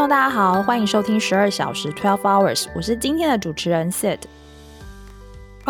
[0.00, 4.20] 众大家好，欢迎收听十二小时 Twelve Hours，我是今天的主持人 Sid。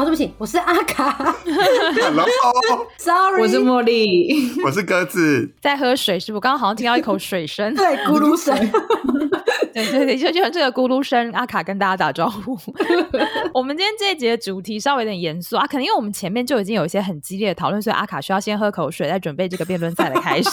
[0.00, 1.12] 哦，对不起，我是阿卡
[1.44, 5.54] Hello，，Sorry，我是茉莉， 我是鸽子。
[5.60, 6.40] 在喝水是不？
[6.40, 8.56] 刚刚好像听到一口水声，对咕噜声，
[9.74, 12.56] 对 对对，就就这个咕噜声，阿卡跟大家打招呼。
[13.52, 20.50] 我们今天这一节的主题稍微有点严肃啊，可能因为我们前面就已经有一些很激烈的讨论，所以阿卡需要先喝口水，再准备这个辩论赛的开始。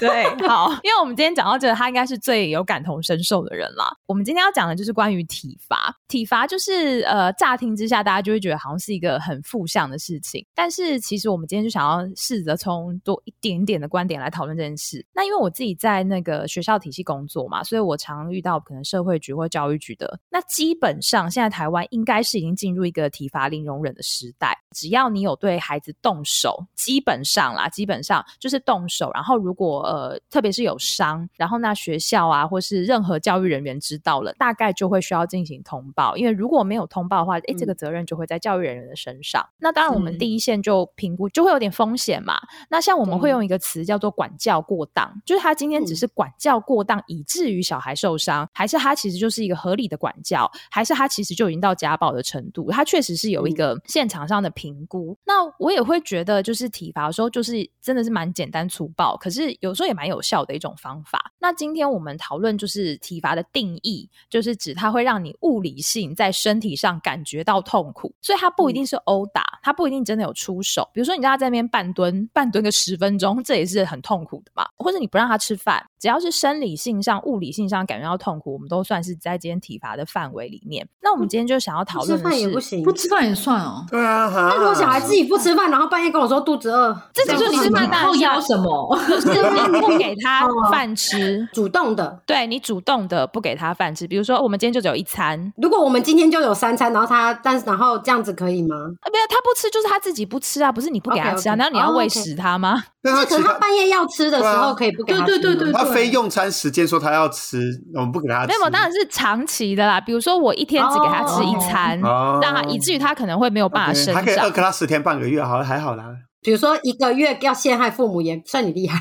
[0.00, 3.84] 对，好，因为我们今天讲到这个，他应该是最有感同身受的人了。
[4.06, 15.04] 我们今天要讲的就是关于体罚，体罚就是呃，乍听之下大家就会觉得好像是一个很负向的事情，但是其实我们今天就想要试着从多一点点的观点来讨论这件事。
[15.12, 20.18] 那因为我自己在那个学校体系工作嘛，所以我常遇到可能社会局或教育局的。
[20.30, 29.10] 那基本上现在台湾应该是已经进入一个体罚零容忍的时代，只要你有对孩子动手，基本上啦，基本上就是动手。
[29.14, 36.16] 然后如果呃，特别是有伤，然后那学校啊或是任何教育人员知道了，大概就会需要进行通报。
[36.16, 39.46] 因为如果没有通报的话，诶，这个责任就会在教育人员的身上。
[39.58, 42.38] 那当然，我们第一线就评估就会有点风险嘛。
[42.68, 52.70] 那像我们会用一个词叫做管教过当，就是他今天只嗯是管教过当，以至于小孩受伤，还是他其实就是一个合理的管教，还是他其实就已经到家暴的程度？
[52.70, 55.16] 他确实是有一嗯个现场上的评估。
[55.24, 61.32] 那我也会觉得，就是体罚的时候，就是真的是蛮简单粗暴，可是有时候也蛮有效的一种方法。
[61.38, 70.88] 那今天我们讨论就是体罚的定义，就是指它会让你物理性在身体上感觉到痛苦，所以他不一定是殴打，他不一定真的有出手。
[70.94, 74.66] 比如说你让他在那边半蹲，半蹲个十分钟，这也是很痛苦的嘛。
[74.78, 80.86] 或者你不让他吃饭，只要是生理性上、物理性上感觉到痛苦，我们都算是在今天体罚的范围里面。
[81.00, 82.92] 那我们今天就想要讨论的是饭也不，行不。
[82.92, 83.86] 吃饭也算哦。
[83.90, 84.50] 对啊，哈。
[84.50, 88.98] 那如果小孩自己不吃饭，然后半夜跟我说肚子饿，这己就是你吃饭然后要什么？
[89.08, 91.48] 就是你不给他饭吃。
[91.54, 92.20] 主动的。
[92.26, 98.76] 对你主动的不给他饭吃，比如说我们今天就只有一餐，如果我们今天就有三餐，然后他，但是然后这样子可以吗？
[99.00, 102.84] 啊，没有他不吃就是他自己不吃啊，不是你不给他吃啊难道你要喂食他吗？
[103.02, 105.26] 但他可是他半夜要吃的时候，可以不给他吃。
[105.26, 107.58] 对对对对他非用餐时间说他要吃，
[107.94, 108.48] 我们不给他吃。
[108.48, 110.00] 没有，当然是长期的啦。
[110.00, 116.04] 比如说我一天只给他吃一餐，哦让他以至于他可能会没有办法生他可以饿他十天半个月，好像还好啦。
[116.44, 119.00] 比如说一个月要陷害父母，也算你厉害。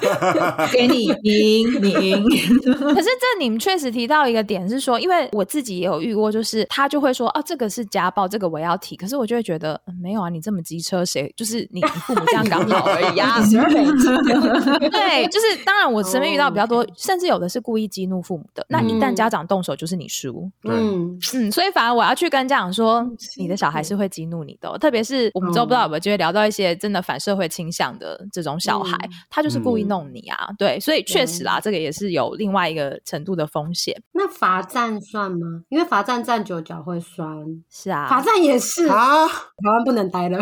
[0.72, 2.24] 给你赢，你赢。
[2.64, 8.96] 可是这你们确实提到一个点是说，因为我自己也有遇过，就是他就会说哦，这个是家暴，这个我要提。
[8.96, 13.38] 可是我就会觉得、嗯没有啊，你这么机车，谁就是你你父母这样刚好而已啊。
[14.90, 18.64] 对，就是当然我身边遇到比较多，甚至有的是故意激怒父母的。
[18.68, 20.50] 那一旦嗯家长动手，就是你输。
[20.64, 23.06] 嗯，嗯，所以反而我要去跟家长说，
[23.36, 30.48] 你的小孩是会激怒你的哦、特别是我们都不知道有没有机会聊到一些真的反社会倾向的这种小孩，嗯他就是故意嗯弄你啊。
[30.58, 33.94] 对，所以确实啦，这个也是有另外一个程度的风险。
[34.12, 35.62] 那罚站算吗？
[35.68, 37.28] 因为罚站站久脚会酸，
[37.70, 40.38] 是啊，罚站也是，台啊， 湾不能待了。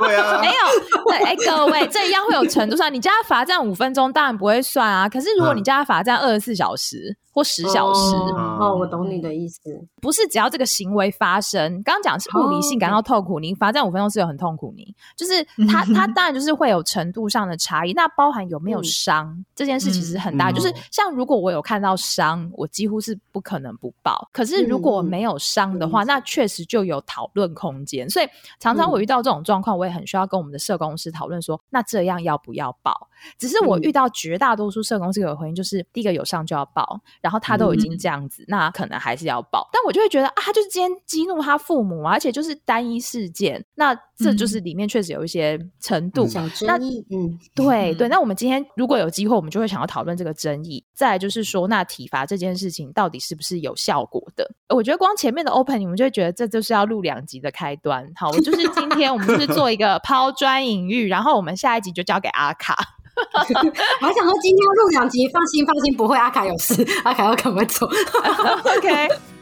[0.00, 0.52] 对啊没，有，
[1.08, 5.08] 对，哎、各位，这一样会有程度上，你叫他罚站五分钟，当然不会算啊。
[5.08, 9.60] 可是如果你嗯叫他罚站二十四小时或十小时，哦，哦我懂你的意思。
[10.00, 18.84] 不是只要这个行为发生，刚刚讲是物理性哦感到痛苦，你罚站五分钟是有很痛苦你，就是他他当然就是会有程度上的差异，那包含有没有嗯。
[18.84, 28.26] 伤、这件事其实很大，嗯就是像如果我有看到伤，我几乎是不可能不报，可是如果没有伤的话，嗯那确实就有讨论空间，所以
[28.58, 33.08] 常常我遇到这种状况，我也很需要跟我们的社工师讨论说，那这样要不要报？
[33.38, 33.82] 只是我嗯。
[33.82, 37.98] 遇到绝大多数社工师有回应，就是第一个有伤就要报，然后他都已经嗯。
[37.98, 39.68] 这样子，那可能还是要报。
[39.72, 45.49] 但我就会觉得啊，他就是今天激怒他父母啊，而且就是单一事件，那这就是里面确实有一些
[45.80, 46.26] 程度。
[46.26, 50.84] 小那争议，嗯，对对，嗯那我们今天如果有机会，我们就会想要讨论这个争议。
[50.94, 54.48] 再来就是说，那体罚这件事情到底是不是有效果的？
[54.68, 58.06] 我觉得光前面的 open，你们就会觉得这就是要录两集的开端。
[58.14, 62.76] 好，我就是今天我们就是做一个 抛砖引玉，然后我们下一集就交给阿卡。
[63.20, 67.86] 我还想说今天要录两集，放心放心，不会，阿卡有事，阿卡要赶快走。
[68.78, 69.39] OK。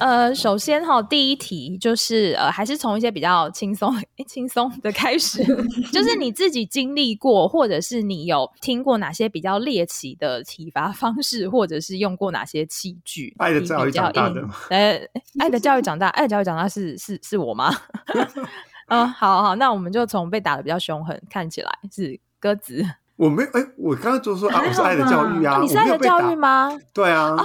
[0.00, 3.94] 呃，首先哈，第一题就是呃，还是从一些比较轻松、
[4.26, 5.44] 轻松的开始，
[5.92, 13.34] 就是你自己经历过，或者是你有听过哪些比较猎奇的体罚方式，或者是用过哪些器具？
[13.38, 14.98] 爱的教育长大的吗 呃，
[15.38, 17.70] 爱的教育长大，爱的教育长大是是是我吗？
[18.88, 22.82] 嗯， 好好，那我们就从被打的比较凶狠，看起来是鸽子。
[23.20, 26.34] 我没哎，我刚刚就说啊，我是爱的教育啊，你是爱的教育？
[26.34, 26.72] 吗？
[26.94, 27.44] 对啊，哦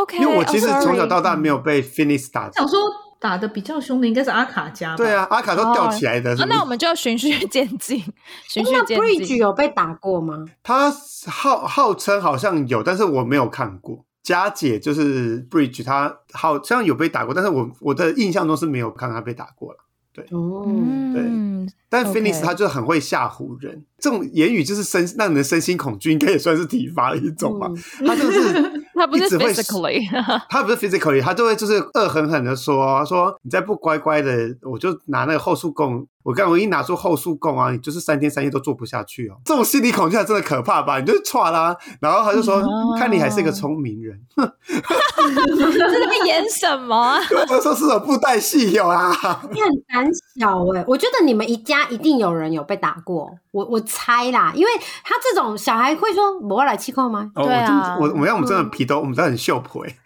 [0.00, 2.50] ，OK，因为我其实 oh, 从小到大没有被 Phoenix 打。
[2.50, 2.80] 想说
[3.20, 4.96] 打的比较凶的应该是阿卡加吧？
[4.96, 6.34] 对，啊，阿卡都吊起来的。
[6.46, 8.02] 那我们就要循序渐进，
[8.48, 9.36] 循序那渐 Bridge。
[9.36, 10.44] 有被打过吗？
[10.64, 10.90] 他
[11.28, 14.04] 号号称好像有，但是我没有看过。
[14.24, 19.78] 佳姐就是 Bridge，她好像有被打过，但是我我的印象中是没有看她被打过了。
[20.30, 27.68] 哦，嗯，但 Phoenix 他就很会吓唬人，这种言语就是身让人身心恐惧，应该也算是体罚的一种吧。
[28.06, 28.52] 他就是
[28.94, 30.06] 他不是 physically，
[30.48, 39.36] 他不是 physically，他就会就是恶狠狠的说说你再不乖乖的，我就拿那个后束供，我刚我一拿出后束供啊，你就是三天三夜都做不下去哦。
[39.44, 40.98] 这种心理恐惧还真的可怕吧？
[40.98, 47.20] 你就是错啦，然后他就说、哦看你还是一个聪明人，这在演什么啊？
[47.50, 49.12] 我说是有布袋戏有啊。
[49.52, 50.10] 你很胆
[50.40, 54.70] 小哎、我觉得你们一家一定有人有被打过，我我猜啦，因为
[55.02, 57.30] 他这种小孩会说“我来气控吗？
[57.34, 57.96] 哦，对啊。
[57.98, 59.96] 我真我我们让我们真的皮都，我们真的很秀婆哎，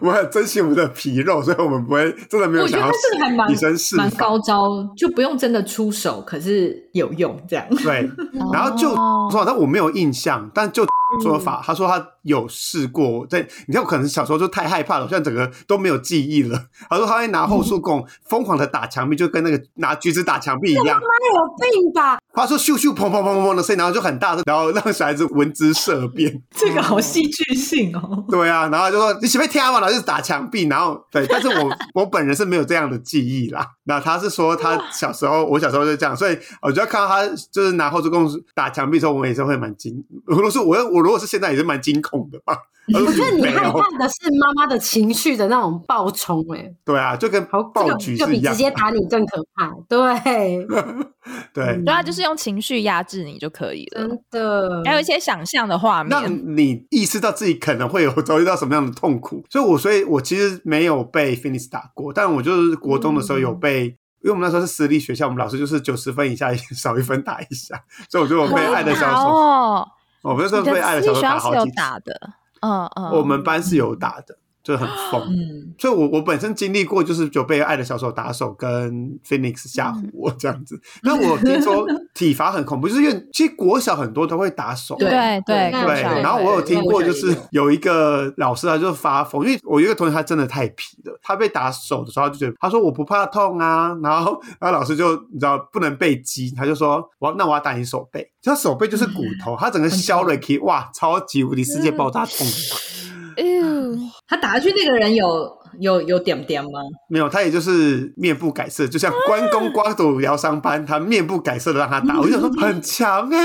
[0.00, 3.48] 我很珍惜我们的皮肉，所以我们不会真的没有我觉得想要他这个还蛮
[3.96, 4.10] 蛮。
[4.12, 7.64] 高招，就不用真的出手，可是有用这样。
[7.82, 8.08] 对，
[8.52, 10.84] 然后就哦说，但我没有印象，但就
[11.22, 16.66] 说法，他说他有试过，在你知道可能小时候就太害怕了，我现在整个都没有记忆了。
[16.90, 21.00] 他说他会拿后束弓疯狂的打墙壁，就跟那个拿橘子打墙壁一样。
[21.00, 22.18] 他有病吧？
[22.42, 26.42] 他说咻咻砰砰砰砰砰的声音，然后就很大声，然后让小孩子闻之色变。
[26.54, 28.24] 这个好戏剧性哦。
[28.28, 33.66] 对啊，然后就说你前面听嘛，然后就是打墙壁，然后对，但是我 我本人是没有这样的记忆啦。
[33.84, 40.04] 那他是说他小时候，我小时候就这样，所以我就要看到他就是拿后助攻打墙壁的时候，我也是会蛮惊。
[40.24, 42.56] 如果是我我如果是现在也是蛮惊恐的吧。
[42.94, 48.54] 我我觉得你害，怕的是妈妈的情绪的那种暴冲哎、对啊，就跟好，这爆个菊一样就比直。
[48.54, 49.74] 接打你更可怕。
[49.88, 50.66] 对，
[51.52, 54.00] 对，对啊，就是用情绪压制你就可以了。
[54.00, 54.82] 真的。
[54.84, 59.44] 还有一些想象的画面，让你意识到自己可能会有遭遇到什么样的痛苦。
[59.50, 63.96] 所以我所以我其实没有被 Finish 打过，但我就是国中的时候有被。
[64.20, 67.80] 因为我们那时候是私立学校，我们老师就是九十分以下少一分打一下，
[68.10, 69.88] 所以我就有被爱的小好手，哦，
[70.22, 71.76] 我们那时候你的私立被爱的小手学校是有打好几次。
[71.76, 74.38] 打的，嗯嗯，我们班是有打的，
[74.68, 75.22] 就很疯。
[75.30, 80.78] 嗯，所以我，我本身经历过，就是就被爱的小手打手跟 Phoenix 吓唬我这样子。
[81.02, 85.08] 那我听说体罚很恐怖，就是因为其实国小很多都会打手，对
[85.46, 102.46] 对对然后我有听过，就是有一个老师他就发疯，因为我有一个同学他真的太皮了，他被打手的时候他就觉得他说我不怕痛啊，然后然后老师就你知道不能被击，他就说我要那我要打你手背，他手背就是骨头，他整个削了一哇，超级无敌世界爆炸痛。
[102.46, 103.17] 嗯，
[104.26, 106.70] 他打下去那个人有有有点点吗？
[107.08, 113.40] 没有，他也就是面不改色，就像关公刮骨疗伤般，他面不改色的让他打， 我就想说很强哎、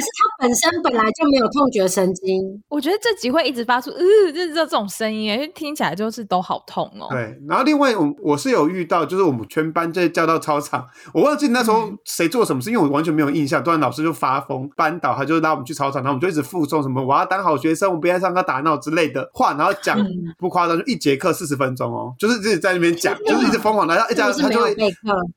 [0.00, 7.08] 可是他本身本来就没有痛觉神经，我觉得这集会一直发出呃，就是这种声音，因为听起来就是都好痛哦。
[7.10, 13.62] 对，然后另外我我是有遇到，就是我们全班在叫到操场，我忘记那时候谁做什么事，因为我完全没有印象。
[13.62, 19.98] 突然老师就发疯，班导他就拉我们去操场，然后我们就一直附送什么我要当好学生，我不要上课打闹之类的话，然后讲
[20.38, 24.76] 不夸张，就一节课四十分钟哦，就是自己在那边讲，就是一直疯狂的，然后一讲他就会？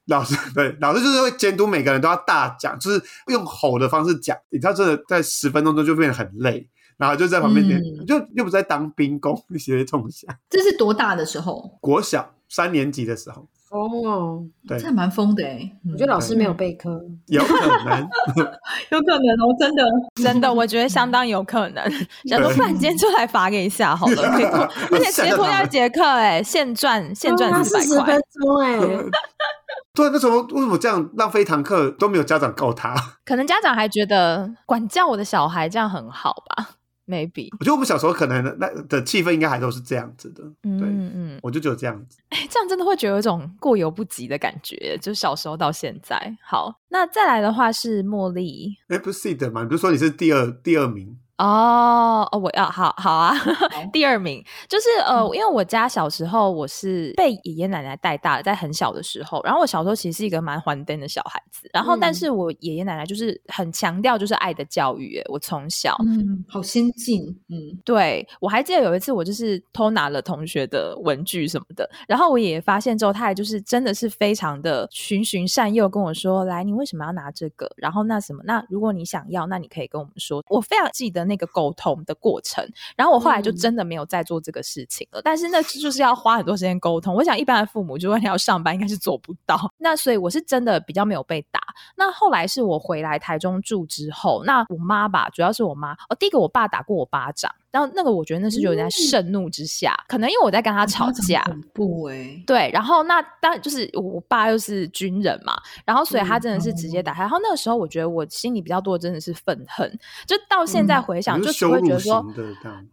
[0.07, 6.69] 老师对老师就是会监督每个人都要大讲，就是用吼的方式讲，你知道真的在十分钟中就变得很累。
[6.95, 10.27] 然后就在旁边点，嗯就又不在当兵工， 那些东西。
[10.47, 11.75] 这是多大的时候？
[11.81, 14.45] 国小三年级的时候，疯哦！
[14.67, 15.59] 对这，还蛮疯的哎，
[15.91, 18.07] 我觉得老师没有备课，有可能。
[18.91, 19.83] 有可能哦，真的。
[20.21, 21.83] 真的，我觉得相当有可能。
[22.25, 28.21] 想说，不然今天就来罚给一下好了，可以吗 而且直接拖掉一节课，哎，现赚现赚四百块四十分。
[28.43, 28.77] 钟哎，
[29.95, 32.93] 对，那时候为什么这样浪费一堂课都没有家长告他？
[33.25, 36.69] 可能家长还觉得管教我的小孩这样很好吧
[37.13, 40.41] ？maybe，我觉得我们小时候可能那的气氛应该还都是这样子的。
[40.43, 42.17] 对，嗯嗯，我就觉得这样子。
[42.29, 46.35] 哎， 这样真的会觉得有一种过犹不及的感觉，就小时候到现在。
[46.43, 48.75] 好，那再来的话是茉莉。
[48.87, 49.61] 哎，不是的吗？
[49.61, 51.15] 你不是说你是第二第二名？
[51.43, 53.33] 哦哦，我要好好啊，
[53.91, 65.95] 第二名就是呃，嗯因为我家小时候我是被爷爷奶奶带大的，在很小的时候，然后我小时候其实是一个蛮还灯的小孩子，然后但嗯是我爷爷奶奶就是很强调就是爱的教育，诶我从小。
[66.05, 67.23] 嗯，好先进。
[67.49, 77.69] 嗯，对，我还记得有一次，我就是偷拿了同学的文具什么的，然后我爷爷发现之后，他也就是真的是非常的循循善诱，跟我说：“来，你为什么要拿这个？
[77.77, 82.63] 然后那什么，那如果你想要，那你可以跟我们说。”我非常记得那那个沟通的过程。
[82.95, 85.19] 然后我后来就嗯真的没有再做这个事情了。
[85.23, 87.15] 但是那就是要花很多时间沟通。
[87.15, 89.59] 我想一般的父母就问你要上班，应该是做不到。
[89.79, 91.59] 那所以我是真的比较没有被打。
[91.95, 95.93] 那后来是我回来台中住之后，那我妈吧，主要是我妈。
[96.09, 101.41] 哦，第一个我爸打过我巴掌，然后那个我觉得那是有点在盛怒之下，可能因为我在跟他吵架。
[101.41, 107.21] 恐怖哎、对，然后那当然就是我爸又是军人嘛，然后所以他真的是直接嗯打开。
[107.21, 109.91] 然后那个时候我觉得我心里比较多的真的是愤恨，
[110.27, 112.23] 就到现在嗯回想，你就只会觉得说。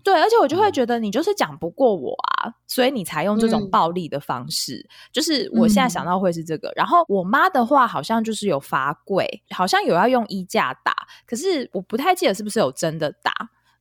[0.03, 4.89] 对，而且我就会嗯觉得你就是讲不过我啊，所以你才用这种嗯暴力的方式。
[5.13, 6.73] 就是我现在想嗯到会是这个。
[6.75, 10.95] 然后我妈的话好像就是有罚跪，好像有要用衣架打，
[11.27, 13.31] 可是我不太记得是不是有真的打。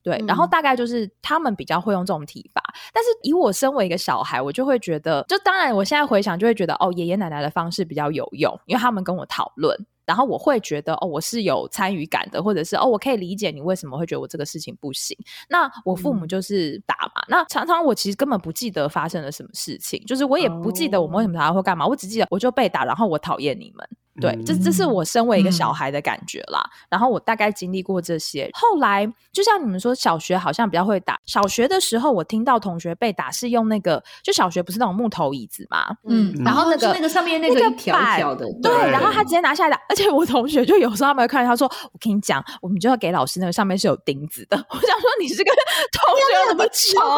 [0.02, 2.62] 对，然后嗯大概就是他们比较会用这种体罚，
[2.94, 15.18] 但是以我身为一个小孩，我就会觉得，就当然我现在回想就会觉得，哦，爷爷奶奶的方式比较有用，因为他们跟我讨论，然后我会觉得，哦，我是有参与感的，或者是哦，我可以理解你为什么会觉得我这个事情不行。
[15.50, 23.88] 那我父母就是打嘛，那常常我其实根本不记得发生了什么事情，就是我也不记得我们为什么打会干嘛，我只记得我就被打，然后我讨厌你们。
[24.20, 26.64] 对，这这是嗯我身为一个小嗯孩的感觉啦。
[26.90, 31.18] 然后我大概经历过这些，后来就像你们说，小学好像比较会打。
[31.26, 44.58] 小学的时候，我听到同学被打是用那个，就小学不是那种木头椅子嘛，嗯，嗯然后那个是那个上面那那个条条的，对，然后他直接拿下来打，而且我同学就有时候他们会看，他说：“我跟你讲，我们就要给老师那个上面是有钉子的。
[44.70, 45.52] ”我想说你是个
[45.94, 46.66] 同学怎么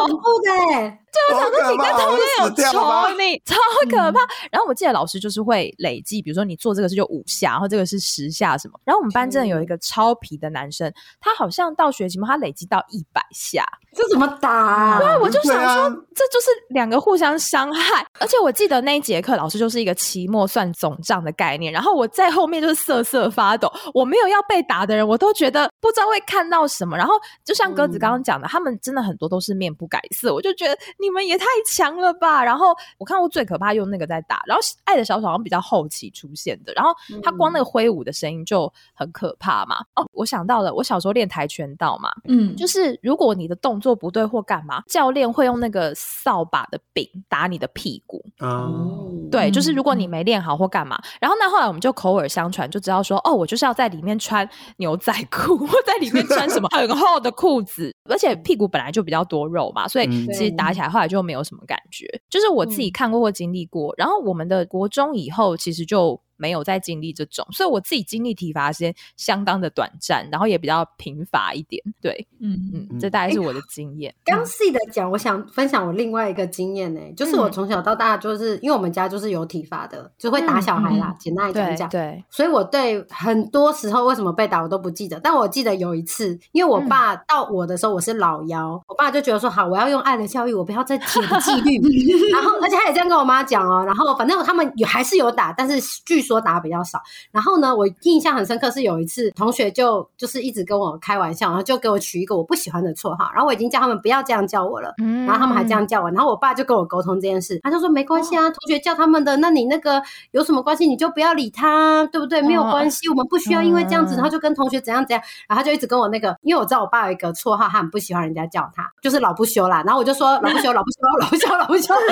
[0.08, 1.00] 恐怖的欸，
[1.32, 3.56] 我想说你跟同学有仇，你超
[3.90, 4.20] 可怕。
[4.52, 8.80] 然后我记得老师就是会累计，比如说你做这个是就五下，然后这个是十下什么。
[8.84, 15.00] 然后我们班真的有一个超皮的男生，他好像到学期末他累积到一百下，这怎么打啊？
[15.00, 18.06] 对，我就想说，这就是两个互相伤害。
[18.20, 23.72] 而且我记得那一节课，老师就是一个期末算总账的概念，然后我在后面就是瑟瑟发抖。
[23.94, 26.98] 我没有要被打的人，我都觉得不知道会看到什么。
[26.98, 32.44] 然后就像鸽子刚刚讲的，他们真的很多都是面不改色，我就觉得你们也太强了吧。
[32.44, 39.76] 然后我看过最可怕用那个在打，然后爱的小手好像比较后期出现的，然后他光那个挥舞的声音就很可怕嘛。
[39.96, 48.26] 哦，我想到了，我小时候练跆拳道嘛，嗯，就是如果你的动作不对或干嘛，教练会用那个扫把的柄打你的屁股。
[48.40, 62.08] 哦，对，嗯就是如果你没练好或干嘛，然后那后来我们就口耳相传，就知道说，哦，我就是要在里面穿牛仔裤，或在里面穿什么很厚的裤子，而且屁股本来就比较多肉嘛，所以嗯其实打起来后来就没有什么感觉。
[62.30, 66.20] 就是我自己看过或经历过，然后我们的国中以后其实就。
[66.42, 71.82] 没有再经历这种，所以我自己经历体罚时间相当的短暂，然后也比较贫乏一点。
[72.02, 74.14] 对，嗯嗯，这大概是我的经验。
[74.26, 81.10] 刚细的讲，我想分享我另外一个经验呢、就是我嗯从小到大就是因为我们家就是有体罚的，就会打小孩啦。
[81.10, 91.78] 嗯简单来讲对讲，对，所以我对很多时候为什么被打我都不记得，但我记得有一次，因为我爸到我的时候我是老幺，我爸就觉得说好，我要用爱的教育，我不要再铁的纪律。
[92.32, 97.02] 然后而且他也这样跟我妈讲哦，然后反正他们有还是有打，但是据说打比较少。
[97.32, 104.94] 然后呢，我印象很深刻是有一次同学就就是一直跟我开玩笑，然后就给我取一个我不喜欢的绰号，然后我已经叫他们不要这样叫我了。
[105.02, 112.42] 嗯然后他们还这样叫我，然后我爸就跟我沟通这件事，他就说没关系啊，同学叫他们的，那你那个有什么关系，你就不要理他，对不对？
[112.42, 121.94] 没有关系，我们不需要因为这样子，嗯然后就跟同学怎样怎样，然后他就一直跟我那个，因为我知道我爸有一个绰号，他很不喜欢人家叫他，就是老不休啦，然后我就说老不休，老不休，老不休，老不休。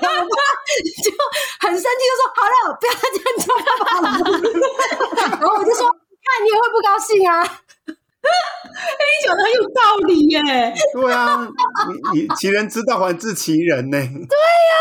[0.00, 0.36] 然后我爸
[1.02, 1.10] 就
[1.60, 3.46] 很生气，就说：“好了，不这样叫
[3.84, 4.18] 爸爸了。
[5.38, 5.86] ”然后我就说
[6.24, 7.42] ：“看你也会不高兴啊。”
[8.20, 10.74] 你讲的很有道理耶。
[10.92, 11.48] 对啊，
[12.12, 13.96] 你你其人之道还治其人呢。
[13.98, 14.74] 对呀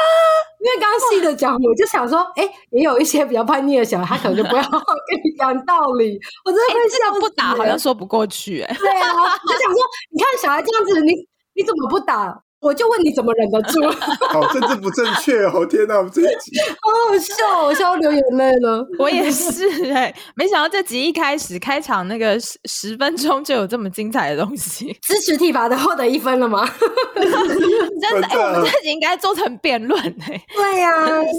[0.59, 6.19] 因为刚刚细的讲，我就想说，哎、也有一些比较叛逆的小孩，他可能就不要跟你讲道理。
[6.43, 9.79] 我真的会笑死这个不打好欸像说不过去、哎，对啊，我就想说，
[10.11, 11.13] 你看小孩这样子，你
[11.53, 12.43] 你怎么不打？
[12.59, 13.81] 我就问你怎么忍得住？
[14.29, 15.65] 好 好政治不正确哦！
[15.65, 18.85] 天哪，我们这一集好好笑，我笑流眼泪了。
[18.97, 26.67] 我也是哎、没想到这集一开始开场那个十十分钟就有这么精彩的东西， 支持体罚的获得一分了吗？
[27.15, 30.91] 真的哎、真的我们这集应该做成辩论哎，对呀、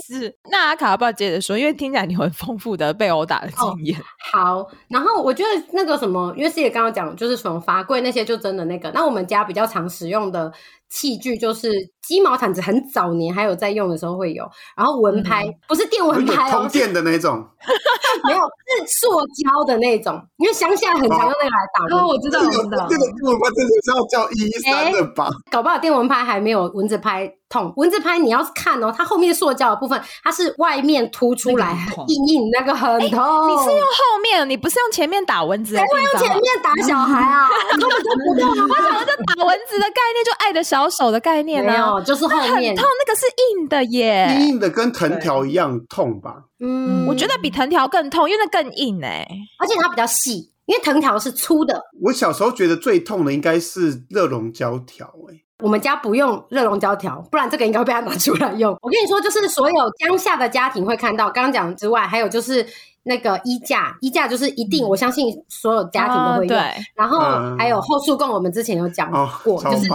[0.06, 0.34] 是。
[0.50, 1.58] 那阿卡要不要接着说？
[1.58, 4.00] 因为听起来你有很丰富的被殴打的经验，
[4.32, 8.90] 好，然后我觉得那个什么，因为师姐刚刚讲，就是什么罚跪那些，就真的那个。
[8.94, 10.52] 那我们家比较常使用的
[10.88, 11.70] 器具就是
[12.08, 14.42] 鸡毛毯子很早年还有在用的时候会有，
[14.74, 17.46] 然后蚊拍、不是电蚊拍哦通，电的那种，
[18.24, 25.28] 没有是塑胶的那种，因为乡下很常用那个来打蚊哦，我知道，我知道这，个电蚊拍真的是要叫一一三的吧？
[25.50, 27.70] 搞不好电蚊拍还没有蚊子拍痛。
[27.76, 33.48] 蚊子拍你要是看哦，它后面塑胶的部分，它是外面凸出来，很硬硬，那个很痛。
[33.48, 36.20] 你是用后面，你不是用前面打蚊子的谁会地方吗。
[36.20, 37.48] 用前面打小孩啊？
[37.78, 38.66] 根本就不用啊！
[38.68, 42.84] 我想这打蚊子的概念就爱的小手的概念呢、就是后面很痛，。
[42.84, 44.36] 那个是硬的耶。
[44.40, 46.44] 硬硬的跟藤条一样痛吧？
[46.60, 49.26] 嗯，我觉得比藤条更痛，因为那更硬哎、
[49.58, 51.80] 而且它比较细，因为藤条是粗的。
[52.02, 58.76] 我小时候觉得最痛的应该是热熔胶条、哎，我们家不用热熔胶条，不然这个应该会被他拿出来用。
[58.82, 62.66] 我跟你说，就是所有乡下的家庭会看到，刚刚讲之外，还有就是
[63.08, 66.56] 那个衣架，衣架就是一定，我相信所有家庭都会用。
[66.94, 69.88] 然后嗯还有后速供，我们之前有讲哦过，超就是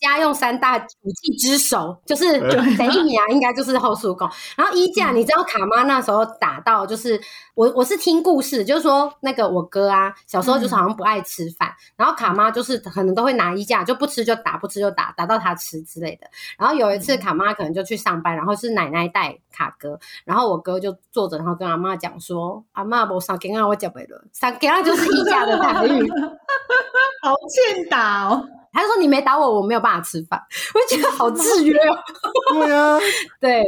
[0.00, 4.28] 家用三大武器之首，就是等 一秒应该就是后速供。
[4.56, 7.20] 然后衣架，你知道卡妈那时候打到，就是
[7.54, 16.26] 我我是听故事，就是说那个我哥啊，小时候就是好像不爱吃饭，然后卡妈就是可能都会拿衣架，就不吃就打，不吃就打，打到他吃之类的。
[16.58, 26.08] 然后有一次卡妈可能就去上班，然后是奶奶带卡哥，然后我哥就坐着，然后跟阿妈讲说：“阿妈我三根啊，我脚没了，三根啊就是衣架的台语。
[27.22, 28.48] ”好欠打哦。
[28.74, 30.42] 他就说你没打我，我没有办法吃饭，
[30.74, 31.94] 我就觉得好制约哦。
[32.54, 32.98] 对啊，
[33.38, 33.62] 对，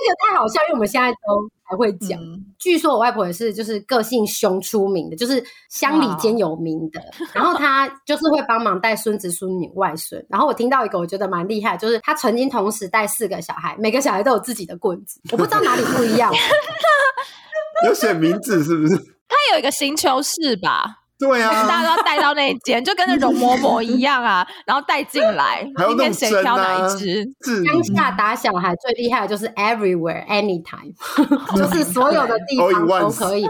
[0.00, 2.20] 这个太好笑，因为我们现在都还会讲。
[2.20, 7.00] 嗯据说我外婆也是，就是个性凶出名的，就是乡里间有名的。
[7.32, 10.22] 然后她就是会帮忙带孙子、孙女、外孙。
[10.28, 16.30] 然后我听到一个我觉得蛮厉害，就是她曾经同时带四个小孩，每个小孩都有自己的棍子，我不知道哪里不一样。
[17.86, 18.94] 有写名字是不是？
[19.26, 21.50] 它有一个星球室吧，对啊。
[21.68, 27.24] 大家啊，都要带到那一间，就跟那容嬷嬷一样啊，然后带进来， 还要今天弄针谁挑哪啊一只？
[27.40, 30.92] 字乡下打小孩最厉害的就是 everywhere anytime，
[31.56, 33.46] 就是所有的地方都可以，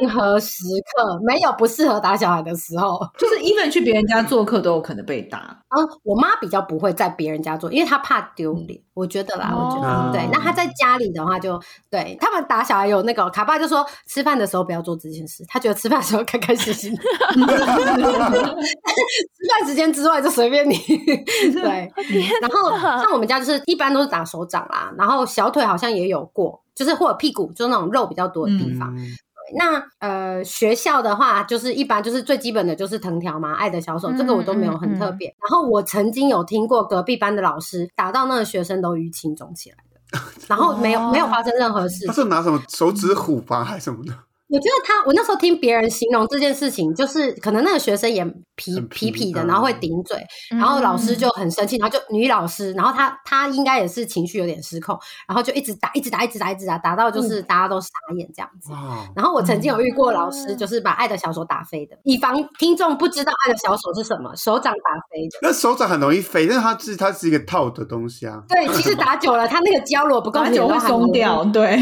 [0.00, 0.64] 任何时
[0.94, 2.98] 刻没有不适合打小孩的时候。
[3.18, 5.38] 就是 even 去别人家做客都有可能被打。
[5.68, 8.80] 啊，我妈比较不会在别人家做，因为她怕丢脸。
[8.94, 10.28] 我觉得啦，我觉得、哦对。
[10.30, 17.02] 那她在家里的话就，对他们打小孩有那个卡爸就说，吃饭的时候不要做这件事，他觉得吃饭的时候开开心心， 吃
[19.48, 20.76] 饭时间之外就随便你。
[21.54, 21.90] 对，
[22.42, 28.94] 然后像我们家就是一般都是打手掌啦，然后小腿好像也有过，就是或者屁股，就是那种肉比较多的地方。
[28.94, 29.06] 嗯
[29.56, 35.28] 那呃，学校的话，就是一般就是最基本的就是藤条嘛，爱的小手，这个我都没有很特别。
[35.28, 42.12] 然后我曾经有听过隔壁班的老师打到那个学生都淤青肿起来的，然后没有、哦没有发生任何事他。
[42.12, 44.12] 是拿什么手指虎吧，还是什么的？
[44.52, 48.22] 我觉得他，我那时候听别人形容这件事情，就是可能那个学生也
[48.54, 50.18] 皮皮皮皮的，嗯然后会顶嘴，
[50.50, 58.70] 然后老师就很生气，然后就女老师，然后她她应该也是情绪有点失控，然后就一直打，一直打，一直打，一直打，打到就是大家都傻眼这样子。
[58.72, 65.38] 哇，然后我曾经有遇过老师，就是把爱的小手打飞的，以防听众不知道爱的小手是什么，手掌打飞的。
[65.40, 68.42] 那手掌很容易飞，但是它是它是一个套的东西啊。
[68.48, 71.78] 对，其实打久了，它那个胶如果不够黏打久会松掉，对，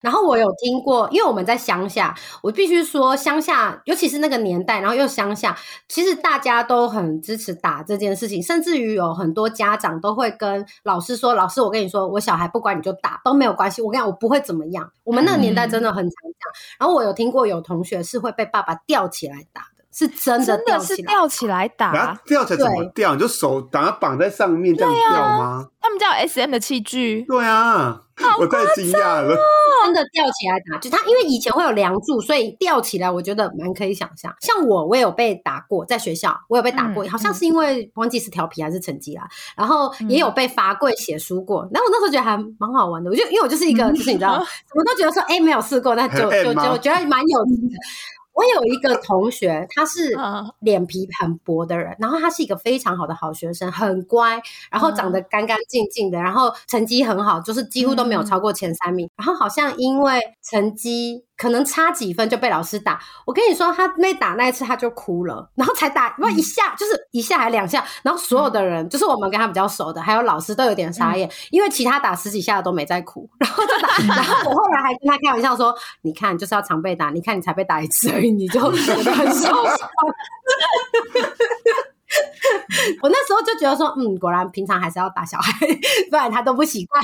[0.00, 5.56] 然后我有听过，因为我们在乡下，我必须说乡下，尤其是那个年代，然后又乡下，
[5.88, 16.54] 其实大家都很支持打这件事情，甚至于有很多家长都会跟老师说：“老师，我跟你说，我小孩不管你就打都没有关系，我跟你讲，我不会怎么样。”我们那个年代真的很常这样。
[16.78, 21.68] 然后我有听过有同学是会被爸爸吊起来打的，是真的真的是吊起来。
[21.68, 23.14] 打后，吊起来怎么吊？
[23.14, 25.68] 你就手把它绑在上面这样吊吗？
[25.80, 27.98] 他们家有 S M 的器具，对啊，
[28.38, 29.34] 我太惊讶了。
[29.84, 34.34] 真的吊起来打，就他因为以前会有梁柱，所以吊起来，我觉得蛮可以想象。
[34.40, 41.66] 像我，我也有被打过，在学校我有被打过，嗯好像是因为忘记是调皮还是成绩啦，然后也有被罚跪写书过。
[41.72, 47.76] 然后我那时候觉得还蛮好玩的，我就因为我就是一个 就是你知道，什么都觉得说哎、没有试过，那就就就觉得蛮有趣的。
[48.38, 50.48] 我有一个同学，他是嗯。
[50.60, 59.08] 脸皮很薄的人，然后他是一个非常好的好学生，很乖，然后长得干干净净的，然后成绩很好，就是几乎都没有超过前三名。
[59.16, 63.00] 然后好像因为成绩可能差几分就被老师打。
[63.24, 78.76] 我跟你说，他没打那一次他就哭了，然后才打不一下，就是一下还两下，然后所有的人，就是我们跟他比较熟的，还有老师都有点傻眼，因为其他打十几下的都没在哭，然后就打， 然后我后来还跟他开玩笑说，你看就是要常被打，你看你才被打一次而已，你就 很
[79.32, 79.88] 受伤。
[83.02, 85.66] 我那时候就觉得说，嗯，果然平常还是要打小孩，
[86.10, 87.02] 不然他都不习惯。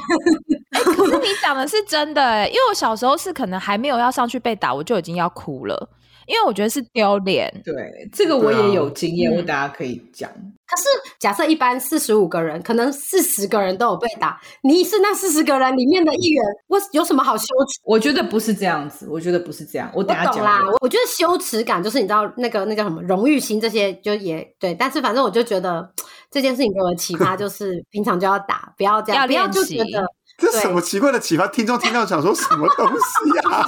[0.72, 5.88] 可是你讲的是真的、因为我小时候是可能还没有要上去被打，我就已经要哭了。
[6.26, 7.52] 因为我觉得是丢脸。
[7.64, 10.30] 对，这个我也有经验，嗯我大家可以讲。
[10.66, 10.84] 可是
[11.18, 17.80] 假设一般四十五个人，可能四十个人都有被打，你是那四十个人里面的一员，我有什么好羞耻？
[17.84, 19.90] 我觉得不是这样子，我觉得不是这样。
[19.92, 25.92] 我我等下讲懂啦，我我觉得羞耻感就是你知道那个那叫什么荣誉心这些就也对，但是反正我就觉得
[26.30, 31.46] 这件事情给我的启发 就是平常就要打，不要这样，要不要就觉得这什么奇怪的启发？
[31.46, 33.66] 听众听到想说什么东西啊？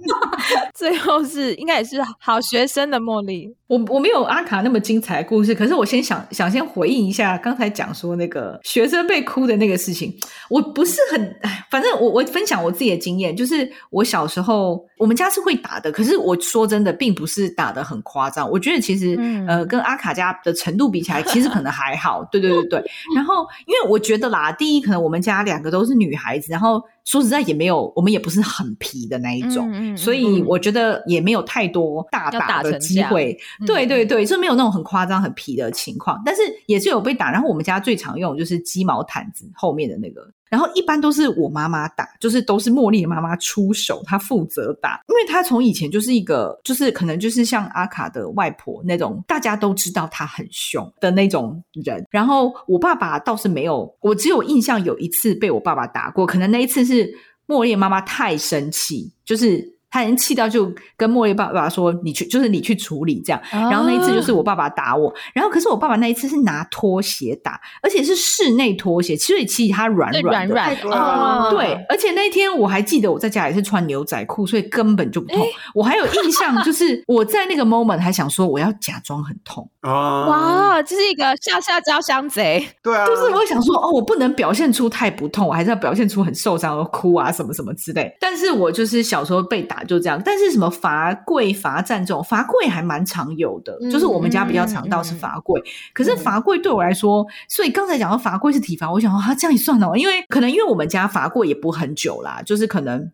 [0.74, 10.14] 最后是应该也是好学生的茉莉，我我没有阿卡那么精彩的故事，可是我先想想先回应一下刚才讲说那个学生被哭的那个事情。
[10.50, 18.48] 我不是很，哎反正我我分享我自己的经验，就是我小时候我们家是会打的，可是我说真的，并不是打的很夸张。
[18.50, 22.22] 我觉得其实、嗯呃跟阿卡家的程度比起来，其实可能还好。
[22.30, 22.84] 对对对对。
[23.14, 33.38] 然后因为我觉得啦，第一可能我们家两个都是女孩子，然后说实在也没有，我们也不是很皮的那一种，嗯嗯嗯所以我觉得也没有太多大要打打的机会。
[33.60, 37.30] 嗯对对对，就没有那种很夸张、很皮的情况，但是也是有被打。
[37.30, 52.06] 然后我们家最常用就是鸡毛毯子后面的那个，然后一般都是我妈妈打，就是都是茉莉的妈妈出手，她负责打，因为她从以前就是一个，就是可能就是像阿卡的外婆那种，大家都知道她很凶的那种人。
[52.08, 57.12] 然后我爸爸倒是没有，我只有印象有一次被我爸爸打过，可能那一次是
[57.48, 59.73] 茉莉妈妈太生气，就是。
[59.94, 70.52] 她已经气到就跟茉莉爸爸说：“你去，就是你去处理这样。”然后那一次就是我爸爸打我，然后可是我爸爸那一次是拿拖鞋打，而且是室内拖鞋，所以其实它软软的。
[70.52, 70.76] 软软。
[70.80, 75.46] 对啊哦，对，而且那天我还记得我在家里是穿牛仔裤，所以根本就不痛。
[75.72, 88.12] 我还有印象，就是我在那个 moment 还想说我要假装很痛，哦， 哇，这是一个下下交相贼，对啊，就是我会想说哦，我不能表现出太不痛，我还是要表现出很受伤而哭啊什么什么之类。
[88.18, 95.62] 但是我就是小时候被打就这样，但是什么罚跪、罚站这种罚跪还蛮常有的，嗯就是我们家比较常到是罚跪。
[95.92, 103.10] 可是罚跪对我来说，所以刚才讲到罚跪是体罚，我想说啊这样也算了，因为可能因为我们家罚跪也不很久啦，就是可能。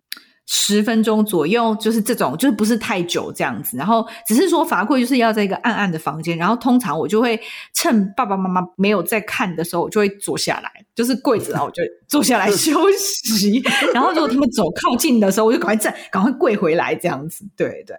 [0.52, 3.76] 十分钟左右，就是这种，就是不是太久这样子。
[3.76, 7.40] 然后只是说罚跪就是要在一个暗暗的房间，然后通常我就会
[7.72, 13.62] 趁爸爸妈妈没有在看的时候，我就会坐下来，就是跪着，然后我就坐下来 休息。
[13.94, 17.44] 然后如果他们走靠近的时候，我就赶快站，赶快跪回来这样子。
[17.56, 17.96] 对对。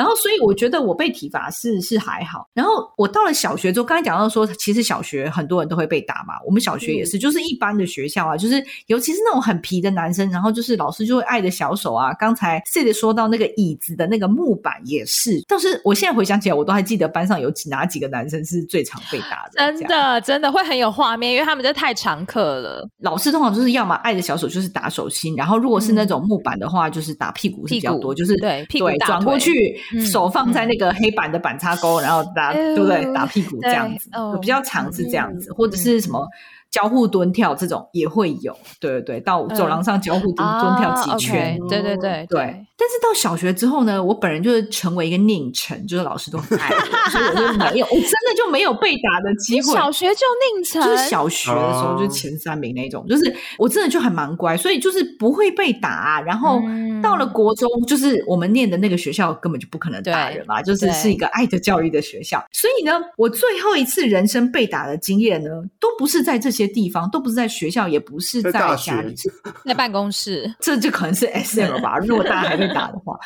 [0.00, 2.48] 然后，所以我觉得我被体罚是是还好。
[2.54, 6.36] 然后我到了小学之后，刚才讲到说，其实小学很多人都会被打嘛。
[6.46, 12.14] 我们小学也是，就是一般的学校啊，就是尤其是那种很皮的男生，然后就是老师就会爱的小手啊。
[12.14, 19.58] 刚才 C 说到那个椅子的那个木板也是，但是我现在回想起来，我都还记得班上有几哪几个男生是最常被打的。
[19.58, 33.04] 真的真的会很有画面，因为他们这太常客了，老师通常就是要么爱的小手就是打手心，然后如果是那种木板的话，就是打屁股是比较多，就是对屁股转过去，嗯手放在那个黑板的板擦钩，然后打对不对？
[33.04, 36.28] 嗯打屁股这样子，比较常是这样子，嗯或者是什么。
[36.70, 46.80] 交互蹲跳这种也会有，对对对，到走廊上交互蹲、蹲跳啊几圈对对对对，但是到小学之后呢，我本人就是成为一个佞臣，就是老师都很爱我，
[47.12, 49.74] 所以我就没有，我真的就没有被打的机你会。
[49.74, 50.22] 小学就
[50.64, 62.42] 佞臣，就是小学的时候，哦就是前三名那种，就是我真的就还蛮乖，所以就是不会被打、啊然后嗯到了国中，就是我们念的那个学校根本就不可能打人嘛，就是是一个爱的教育的学校。
[62.52, 69.30] 所以呢，我最后一次人生被打的经验呢，都不是在这些地方，都不是在学校，也不是在家里，学
[69.66, 71.98] 在办公室，这就可能是 S M 吧。
[72.06, 73.18] 如果大家还被打的话，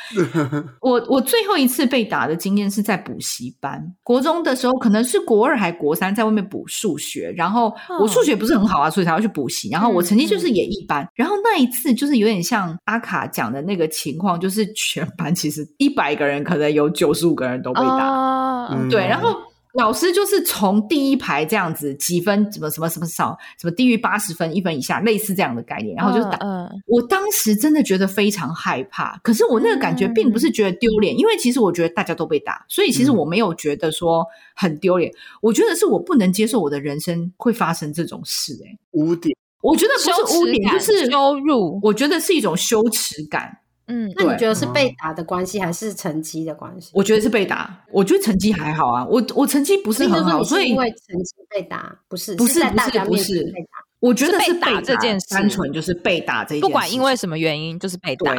[0.80, 19.36] 我我最后一次被打的经验是在补习班，国中的时候可能是国二还国三，在外面补数学，然后我数学不是很好啊，所以才要去补习，然后我成绩就是也一般，然后那一次就是有点像阿卡讲的那个情况，就是全班其实一百个人可能有九十五个人都被打，对，然后。
[19.74, 26.38] 老师就是从第一排这样子几分，什么什么什么少，什么低于八十分一分以下，类似这样的概念，然后就是打。
[26.42, 35.12] 嗯，我当时真的觉得非常害怕，可是我那个感觉并不是觉得丢脸，因为其实我觉得大家都被打，所以其实我没有觉得说很丢脸。
[35.42, 43.58] 我觉得是我不能接受我的人生会发生这种事、欸，污点，我觉得不是污点，就是羞辱，我觉得是一种羞耻感。
[43.86, 46.90] 嗯，那你觉得是被打的关系还是成绩的关系？
[46.94, 53.54] 我觉得是被打，我觉得成绩还好啊，我我成绩不是很好，所以因为成绩被打，不是不是在大家不是不是。
[54.00, 58.34] 我觉得是被是被打这件事单纯就是被打这一件事，不管因为什么原因，就是被打，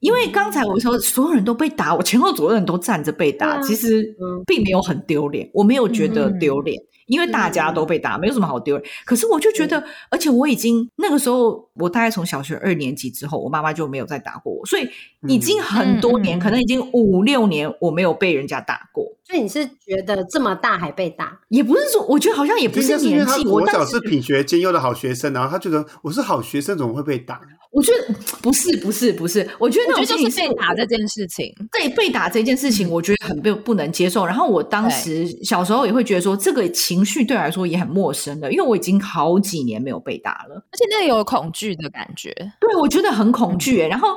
[0.00, 6.80] 因为刚才我说所有人都被打，我前后左右人都站着被打，啊其实嗯并没有很丢脸，我没有觉得丢脸。
[7.06, 8.90] 因为大家都被打，没有什么好丢脸。
[9.04, 14.88] 可是我就觉得，而且我已经那个时候，我大概从小学二年级之后，我妈妈就没有再打过我，所以
[15.28, 19.04] 已经很多年，可能已经五六年，我没有被人家打过。
[19.26, 21.40] 所以你是觉得这么大还被打？
[21.48, 27.40] 也不是说，我觉得好像也不是年纪，我小是品学兼优的好学生，然后他觉得我是好学生，怎么会被打？
[27.72, 34.24] 我觉得不是不是不是，我觉得那我觉得就是被打这件事情，对被打这件事情，我觉得很不不能接受。
[34.24, 40.54] 然后我当时小时候也会觉得说，这个情绪对我来说也很陌生的，因为我已经好几年没有被打了。
[40.70, 42.32] 而且那个有恐惧的感觉。
[42.58, 43.86] 对，我觉得很恐惧耶。
[43.86, 44.08] 然后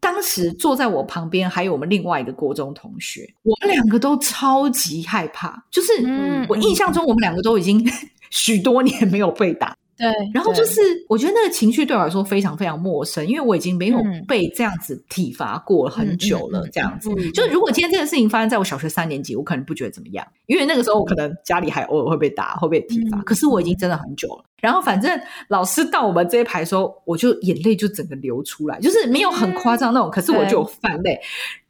[0.00, 5.64] 当时坐在我旁边还有我们另外一个国中同学，我们两个都超级害怕。
[5.70, 7.82] 就是嗯我印象中，我们两个都已经
[8.28, 9.74] 许多年没有被打。
[9.96, 16.68] 对，然后就是，我觉得那个情绪对我来说非常非常陌生，因为我已经没有嗯被这样子体罚过很久了。
[16.72, 23.18] 这样子，嗯就如果今天这件事情发生在我小学三年级，我可能不觉得怎么样，因为那个时候我可能家里还偶尔会被打，会被体罚。
[23.18, 24.44] 嗯可是我已经真的很久了。
[24.60, 31.20] 然后反正老师到我们这一排的时候，我就眼泪就整个流出来，就是没有很夸张那种，可是我就有泛泪。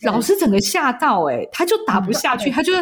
[0.02, 2.72] 老师整个吓到、欸，他就打不下去，嗯他就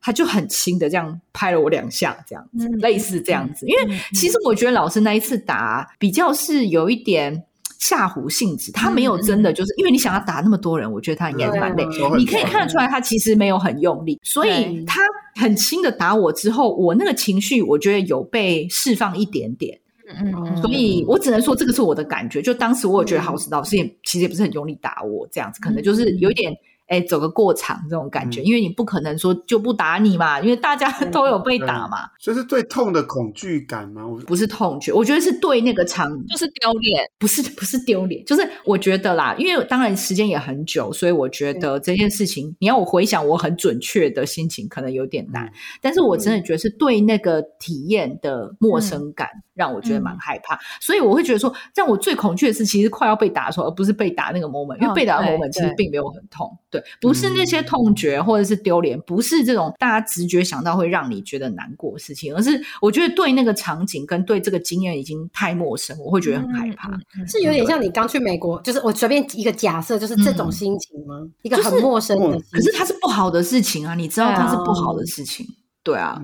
[0.00, 3.66] 他就很轻的这样拍了我两下，这样子，嗯类似这样子。
[3.66, 7.44] 因为嗯其实我觉得老师那一次打比较是有一点
[7.78, 11.84] 吓唬性质，他没有真的就是因为你想要打那么多人，我觉得他应该是蛮累。
[12.16, 15.00] 你可以看得出来，他其实没有很用力，所以他
[15.34, 22.40] 很轻的打我之后，我那个情绪我觉得有被释放一点点，嗯嗯嗯，所以我只能说这个是我的感觉。
[22.40, 26.54] 就当时我有觉得好，老师也其实也不是很用力打我，这样子可能就是有一点。
[26.90, 34.06] 哎，走个过场这种感觉，嗯因为你不可能说就不打你嘛，因为大家 都有被打嘛，所以是对痛的恐惧感吗？
[34.06, 37.04] 我不是痛觉，我觉得是对那个场就是丢脸。
[37.18, 45.46] 不是不是丢脸，就是我觉得啦，因为当然时间也很久，所以我觉得这件事情，你要我回想我很准确的心情，可能有点难。
[45.46, 49.28] 嗯但是我真的觉得是对那个体验的陌生感，
[49.60, 50.58] 让我觉得蛮害怕。
[50.80, 66.88] 所以我会觉得说，让我最恐惧的是，其实快要被打的时候，而不是被打那个 moment，因为嗯被打的 moment 其实并没有很痛，对，不是那些痛觉或者是丢脸，不是这种大家直觉想到会让你觉得难过的事情，而是我觉得对那个场景跟对这个经验已经太陌生，我会觉得很害怕。
[66.88, 67.22] 嗯嗯。
[67.22, 71.26] 嗯是有点像你刚去美国，就是我随便一个假设，就是这种心情吗？
[71.42, 74.90] 一个很陌生的可是它是不好的事情啊，你知道它是不好。
[74.90, 75.46] 的事情，
[75.84, 76.20] 对啊。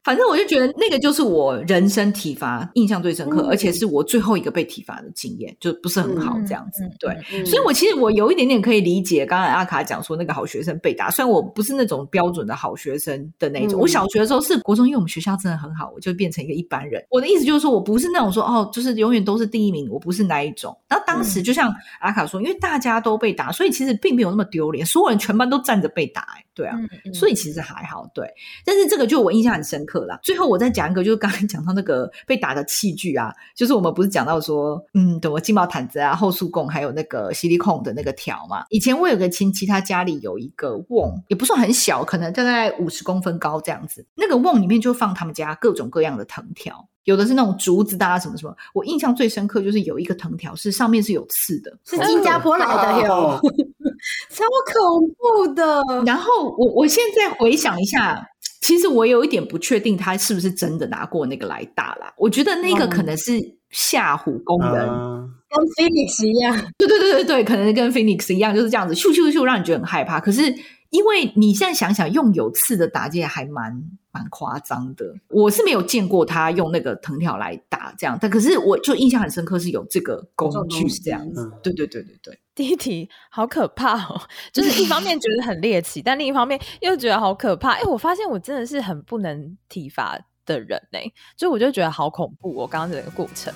[0.00, 6.84] 嗯，反正我就觉得那个就是我人生体罚印象最深刻，嗯而且是我最后一个被体罚的经验，就不是很好嗯这样子。
[6.84, 17.04] 嗯对，嗯所以我其实我有一点点可以理解刚才阿卡讲说那个好学生被打，虽然我不是那种标准的好学生的那种，嗯我小学的时候是国中，因为我们学校真的很好，我就变成一个一般人。
[17.10, 20.76] 我的意思就是说我不是那种说哦，就是永远都是第一名，我不是那一种。
[20.88, 26.76] 然后当时就像阿卡说，因为大家都被打，所以其实并没有那么丢脸，所有人全班都站着被打、欸，对啊。
[27.12, 28.26] 所以其实还好，对。
[28.64, 30.18] 但是这个就我印象很深刻啦。
[30.22, 38.64] 最后我再讲一个，就是刚才讲到那个被打的器具啊，就是我们不是讲到说，嗯，怎么金毛毯子啊、后速供还有那个吸力控的那个条嘛。
[38.70, 44.06] 以前我有个亲戚，他家里有一个瓮，也不算很小，可能大概五十公分高这样子。
[44.14, 46.86] 那个瓮里面就放他们家各种各样的藤条。
[47.04, 48.54] 有的是那种竹子的啊，什么什么。
[48.74, 53.40] 我印象最深刻就是有一个藤条是上面是有刺的，是新加坡来的哟哦，
[54.30, 55.82] 超恐怖的。
[56.04, 58.22] 然后我我现在回想一下，
[58.60, 62.12] 其实我有一点不确定他是不是真的拿过那个来打啦。
[62.16, 63.32] 我觉得那个可能是
[63.70, 70.20] 吓唬工人，啊跟 Phoenix 一样，对对对对对，可能跟 Phoenix 一样，就是这样子咻咻咻，让你觉得很害怕。
[70.20, 70.42] 可是
[70.90, 75.14] 因为你现在想想，用有刺的打击还蛮蛮夸张的。
[75.28, 81.42] 我是没有见过他用那个藤条来打这样，但可是我就印象很深刻是有这个工具这种东西这样子。
[81.42, 82.38] 嗯对对对对对。
[82.60, 84.20] 第一题好可怕哦，
[84.52, 87.70] 就是一方面觉得很猎奇，但另一方面又觉得好可怕。
[87.70, 90.98] 哎，我发现我真的是很不能体罚的人呢、
[91.38, 93.50] 就我就觉得好恐怖哦，刚刚整个过程。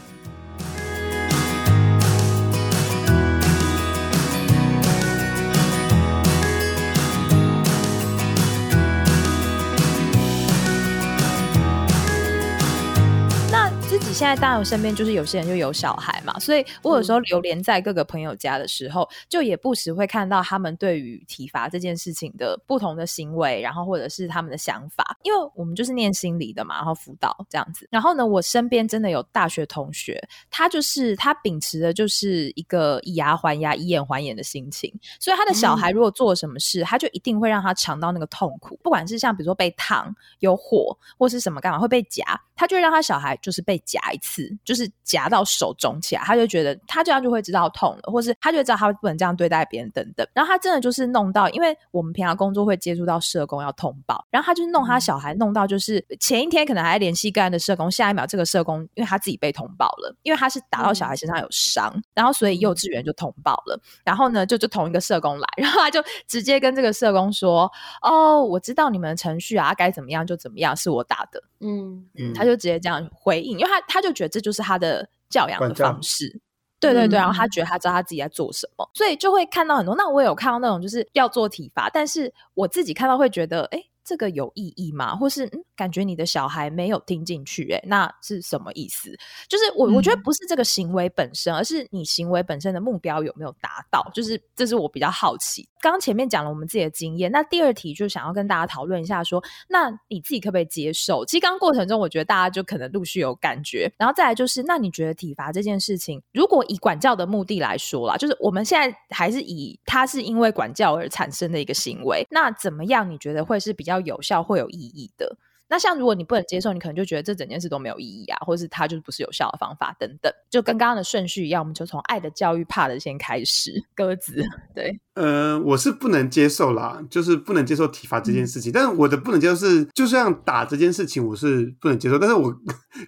[13.97, 25.17] 自己现在当然身边就是有些人就有小孩嘛，所以我有时候流连在各个朋友家的时候，就也不时会看到他们对于体罚这件事情的不同的行为，然后或者是他们的想法。
[25.23, 27.87] 因为我们就是念心理的嘛，然后辅导这样子。
[27.89, 42.25] 然后呢，我身边真的有大学同学，他就是他秉持的就是一个以牙还牙、以眼还眼的心情，所以他的小孩如果做了什么事，他就一定会让他尝到那个痛苦，不管是像比如说被烫、有火或是什么干嘛会被夹，
[42.57, 43.84] 他就会让他小孩就是被夹。
[43.85, 50.27] 夹一次，就是夹到手肿起来，他就觉得他这样就会知道痛了，或是他就知道他不能这样对待别人等等。
[50.33, 67.71] 然后他真的就是弄到，因为我们平常工作会接触到社工要通报，然后他就弄他小孩弄到，就是前一天可能还在联系个案的社工，下一秒这个社工因为他自己被通报了，因为他是打到小孩身上有伤，然后所以幼稚园就通报了，然后呢就就同一个社工来，然后他就直接跟这个社工说
[68.03, 72.35] ：“哦，我知道你们的程序啊，该怎么样就怎么样，是我打的。”嗯，嗯。
[72.35, 76.41] 他就直接这样回应，因为他他他就觉得这就是他的教养的方式。
[76.81, 79.95] 对对对，然后他嗯觉得他知道他自己在做什么，所以就会看到很多。
[79.95, 85.17] 那我也有看到那种就是要做体罚，但是我自己看到会觉得，哎，这个有意义吗？
[85.17, 89.17] 或是嗯，感觉你的小孩没有听进去，哎，那是什么意思？
[89.49, 95.67] 就是我我觉得嗯不是这个行为本身，而是你行为本身的目标有没有达到，就是这是我比较好奇。
[95.93, 101.25] 刚前面讲了我们自己的经验，那第二题就想要跟大家讨论一下说，那你自己可不可以接受？
[101.25, 113.11] 其实刚过程中，我觉得大家就可能陆续有感觉，然后再来就是，那你觉得体罚这件事情，如果以管教的目的来说啦，就是我们现在还是以它是因为管教而产生的一个行为，那怎么样？
[113.11, 115.37] 你觉得会是比较有效、会有意义的？
[115.67, 123.73] 那像如果你不能接受，你可能就觉得这整件事都没有意义啊，或是它就不是有效的方法等等，就跟刚刚的顺序一样，我们就从爱的教育怕的先开始。
[123.95, 124.45] 鸽子，
[124.75, 128.73] 对，呃，我是不能接受啦，就是不能接受体罚这件事情。
[128.73, 132.19] 但是我的不能接受是，就像打这件事情，我是不能接受。
[132.19, 132.51] 但是我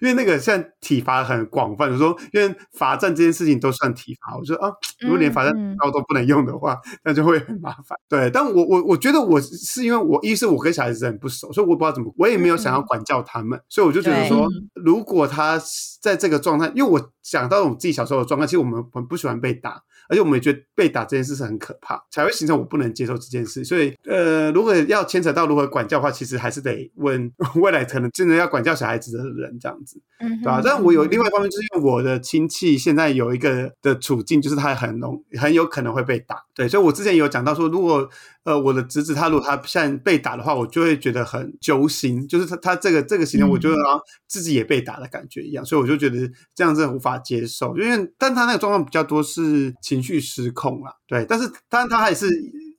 [0.01, 7.97] 因为那个现在体罚很广泛，我说因为罚站这件事情都算体罚，我说啊，如果连罚站刀都不能用的话，那就会很麻烦。
[8.07, 15.61] 对，但我我我觉得我是因为我一是我跟小孩子很不熟，所以我不知道怎么，我也没有想要管教他们，所以我就觉得说，如果他
[16.01, 19.81] 在这个状态，因为我想到我自己小时候的状态，其实我们很不喜欢被打。
[20.09, 23.63] 而且我们也觉得被打这件事是很可怕，才会形成我不能接受这件事。
[23.63, 38.09] 所以，呃，如果要牵扯到如何管教的话，其实还是得问 未来可能真的要管教小孩子的人这样子，嗯对吧、但我有另外一方面，就是因为我的亲戚现在有一个的处境，就是他很容很有可能会被打，对，所以我之前有讲到说，如果
[38.43, 46.17] 呃我的侄子他如果他现在被打的话，我就会觉得很揪心，就是他他这个这个行为，我觉得好像自己也被打的感觉一样，所以我就觉得
[46.55, 52.27] 这样真的无法接受，因为但他那个状况比较多是情绪失控啦，对，但是当然他还是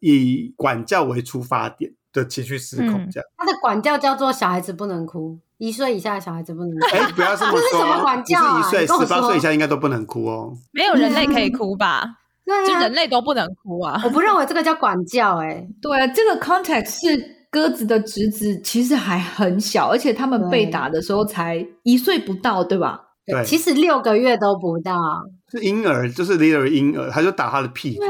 [0.01, 3.27] 以管教为出发点的情绪失控嗯这样。
[3.37, 6.87] 他的管教叫做小孩子不能哭，一岁以下的小孩子不能哭。
[6.97, 10.53] 哎、不要这么这是，什么管教啊是一岁、十八岁以下应该都不能哭哦。
[10.73, 12.05] 没有人类可以哭吧？
[12.49, 14.01] 对啊就人，类都不能哭啊！
[14.05, 23.03] 我不认为这个叫管教、哎， 对啊，这个 context 是鸽子的侄子其实还很小，而且他们被打的时候才一岁不到，对吧？
[23.27, 24.97] 对其实六个月都不到。
[25.51, 28.03] 是婴儿，就是 little 婴儿，他就打他的屁股。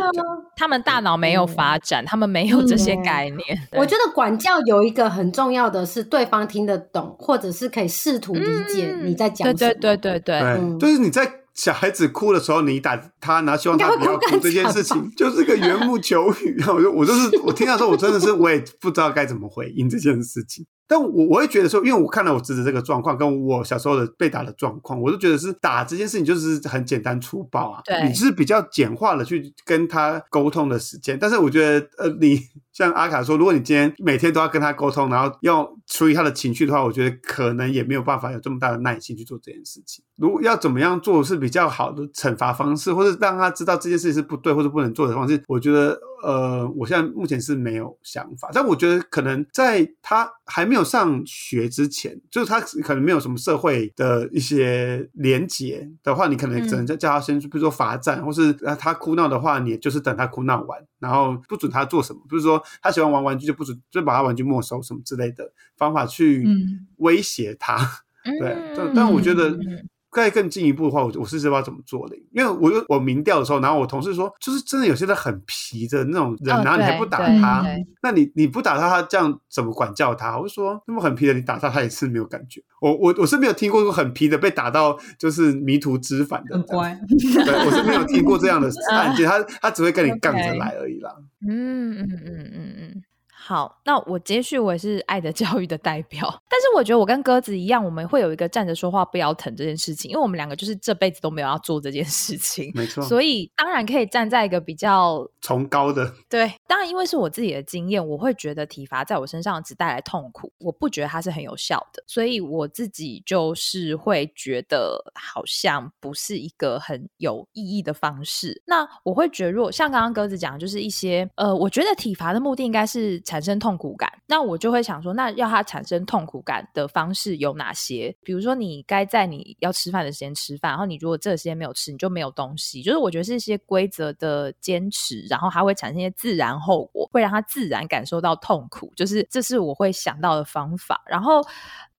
[0.57, 3.59] 他们大脑没有发展，他们没有这些嗯概念。
[3.73, 9.55] 我觉得管教有一个很重要的是，对方听得懂，或者是可以试图理解你在讲什么。
[9.55, 16.55] 对对对对对，对，嗯就是你在小孩子哭的时候，你打他，然后希望他不要哭这件事情，就是个缘木求鱼。
[16.57, 20.65] 然后我就我就是我听到的时候，我真的是我也不知道该怎么回应这件事情。
[20.89, 31.19] 但我我会觉得说，因为我看了我侄子这个状况，跟我小时候的被打的状况，我就觉得是打这件事情就是很简单粗暴啊，对你是比较简化的去跟他沟通的时间。
[31.21, 32.41] 但是我觉得，呃，你
[32.73, 40.03] 像阿卡说，如果你今天每天都要跟他沟通，然后要处理他的情绪的话，我觉得可能也没有办法有这么大的耐心去做这件事情。
[40.17, 48.51] 如果要怎么样做是比较好的惩罚方式，或者让他知道这件事情是不对或者不能做的方式，我觉得呃，我现在目前是没有想法。
[48.53, 67.79] 但我觉得可能在他还没有上学之前，就是他可能没有什么社会的一些连结的话，你可能只能叫叫他先，比如说罚站，或是呃他哭闹的话，你就是等他哭闹完，然后不准他做什么，比如说他喜欢玩玩具就不准，就把他玩具没收什么之类的方法去嗯威胁他。
[68.41, 77.65] 对，嗯但但我觉得嗯再更进一步的话，我我是知道怎么做的，因为我我民调的时候，然后我同事说，就是真的有些人很皮的那种人，哦然后你还不打他，
[78.03, 80.37] 那你你不打他，他这样怎么管教他？
[80.39, 82.63] 我就说，那么很皮的你打他，他也是没有感觉。
[82.81, 86.99] 我我我是没有听过很皮的被打到就是迷途知返的，很乖。
[87.45, 91.13] 对，我是没有听过这样的案件， 他他只会跟你杠着来而已啦。
[91.49, 93.03] 嗯嗯嗯嗯嗯。
[93.49, 118.61] 好，那我接续我也是爱的 教育的代表，但是我觉得我跟鸽子一样，我们会有一个站着说话不腰疼这件事情，因为我们两个就是这辈子都没有要做这件事情，没错，所以当然可以站在一个比较崇高的， 对，当然因为是我自己的经验，我会觉得体罚在我身上只带来痛苦，我不觉得它是很有效的，所以我自己就是会觉得好像不是一个很有意义的方式。
[118.67, 124.13] 那我会觉得，如果像刚刚鸽子讲，就是一些呃，我觉得体罚的目的应该是产产生痛苦感。
[124.27, 128.15] 那我就会想说，那要他产生痛苦感的方式有哪些？
[128.23, 132.83] 比如说，你该在你要吃饭的时间吃饭，然后你如果这个时间没有吃，你就没有东西。
[132.83, 138.93] 就是我觉得是一些规则的坚持，然后它会产生一些自然后果，会让他自然感受到痛苦。
[138.97, 141.03] 就是这是我会想到的方法。
[141.07, 141.41] 然后。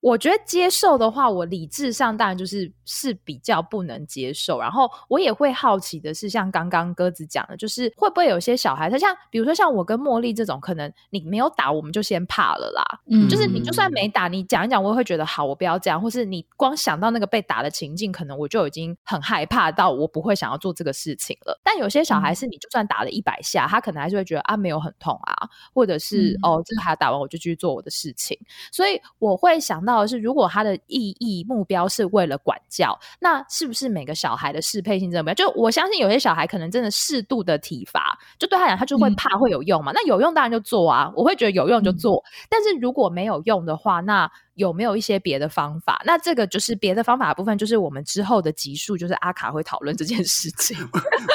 [0.01, 4.57] 我觉得接受的话，我理智上当然就是是比较不能接受。
[4.59, 13.01] 然后我也会好奇的是，像刚刚鸽子讲的，就是会不会有些小孩，他像比如说像我跟茉莉这种，可能你没有打，我们就先怕了啦。
[13.11, 16.01] 嗯，就是你就算没打，你讲一讲，我也会觉得好，我不要这样。
[16.01, 21.59] 或是你光想到那个被打的情境，可能我就已经很害怕到我不会想要做这个事情了。
[21.61, 28.39] 但有些小孩是，你就算打了一百下，他可能还是会觉得啊没有很痛啊，或者是哦这个还打完我就继续做我的事情。
[28.71, 29.83] 所以我会想。
[29.88, 35.35] 到的是，如果他的意义目标是为了管教，那是不是每个小孩的适配性怎么样？
[35.35, 39.91] 就我相信有些小孩可能真的适度的体罚，就对他讲，他就会怕会有用嘛。
[39.93, 42.23] 那有用当然就做啊，我会觉得有用就做。
[42.49, 44.29] 但是如果没有用的话，那
[44.59, 46.01] 有没有一些别的方法？
[46.05, 50.77] 那这个就是别的方法的部分，就是我们之后的集数，就是阿卡会讨论这件事情。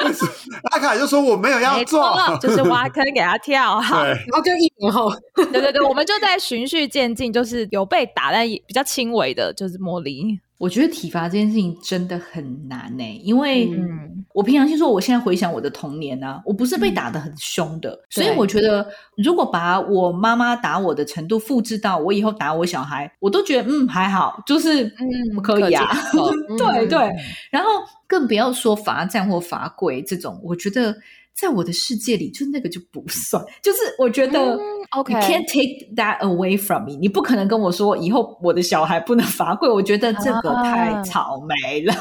[0.70, 4.04] 阿卡就说我没有要做，就是挖坑给他跳哈。
[4.04, 10.38] 然后就一年后，对对对，我们就在循序渐进，就是有被打，但比较轻微的，就是茉莉。
[10.58, 13.68] 我觉得体罚这件事情真的很难呢，因为
[14.32, 18.86] 我平常心说，我现在回想我的童年呢，我不是被打的很凶的，所以我觉得
[19.16, 25.94] 如果把我妈妈打我的程度复制到我以后打我小孩，我都觉得嗯还好，就是嗯可以啊，
[26.56, 27.10] 对对，
[27.50, 27.68] 然后
[28.06, 30.94] 更不要说罚站或罚跪这种，我觉得。
[31.34, 33.44] 在我的世界里，就那个就不算。
[33.60, 34.56] 就是我觉得
[34.90, 36.96] ，OK，you can't take that away from me。
[36.96, 39.68] 你不可能跟我说以后我的小孩不能罚跪。
[39.68, 41.92] 我觉得这个太草莓了。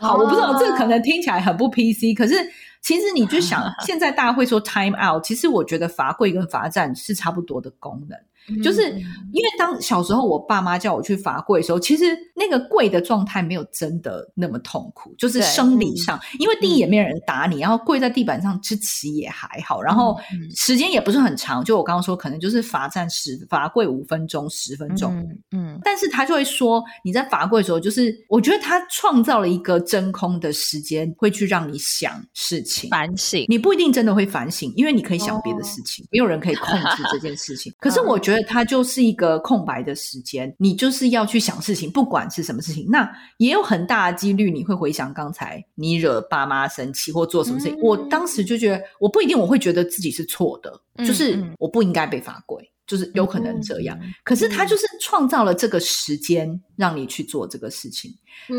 [0.00, 2.34] 好，我不知道这个可能听起来很不 PC，可是
[2.80, 8.18] 其实你就想， 现在大家会说 time out，其实我觉得罚跪跟罚站是差不多的功能。
[8.62, 20.16] 就是因为当小时候我爸妈叫我去罚跪的时候，其实那个跪的状态没有真的那么痛苦，就是生理上，因为第一也没有人打你，然后跪在地板上之起也还好，然后
[20.54, 25.14] 时间也不是很长，就我刚刚说可能就是罚站十罚跪五分钟十分钟，
[25.50, 38.33] 嗯，但是他就会说你在罚跪的时候，就是我觉得他创造了一个真空的时间，会去让你想事情反省，你不一定真的会反省，因为你可以想别的事情，没有人可以控制这件事情， 可是我觉得。
[38.42, 47.78] 它就是一个空白的时间，你就是要去想事情，不管是什么事情，那也有很大的几率你会回想刚才你惹爸妈生气或做什么事情。
[47.80, 52.70] 我当时就觉得，我不一定我会觉得自己是错的，就是我不应该被罚跪。
[52.86, 58.14] 就是有可能这样，可是他就是创造了这个时间让你去做这个事情。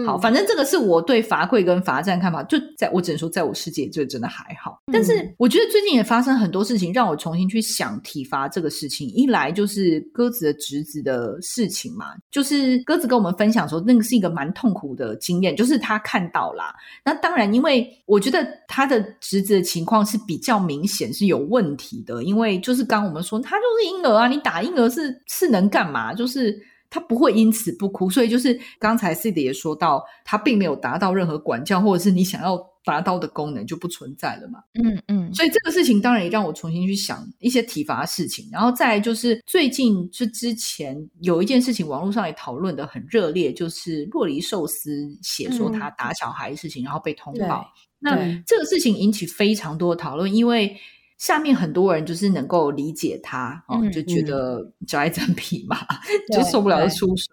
[0.05, 2.41] 好，反正这个是我对罚跪跟罚站看法。
[2.43, 4.79] 就在我只能说，在我世界这真的还好。
[4.91, 9.07] 但是我觉得最近也发生很多事情，让我重新去想体罚这个事情。
[9.09, 16.73] 一来就是鸽子的侄子的事情嘛，就是鸽子跟我们分享说，那个是一个蛮痛苦的经验，就是他看到啦。
[17.03, 24.15] 那当然，因为我觉得他的侄子的情况是比较明显是有问题的，因为就是刚我们说，他就是婴儿。
[24.15, 24.29] 啊！
[24.29, 26.13] 你打婴儿是是能干嘛？
[26.13, 26.57] 就是
[26.89, 34.59] 他不会因此不哭，所以就是刚才 C 的也说到，他并没有达到任何管教或者是你想要达到的功能就不存在了嘛。
[34.75, 47.65] 嗯嗯，所以这个事情当然也让我重新去想一些体罚事情，然后再就是最近就之前有一件事情，网络上也讨论的很热烈，就是洛黎寿司写说他打小孩的事情，然后被通报。
[47.99, 48.15] 那
[48.45, 50.77] 这个事情引起非常多的讨论，因为。
[51.17, 55.77] 下面很多人就是能够理解他哦，就觉得脚爱真皮嘛，
[56.33, 57.31] 就受不了就出手。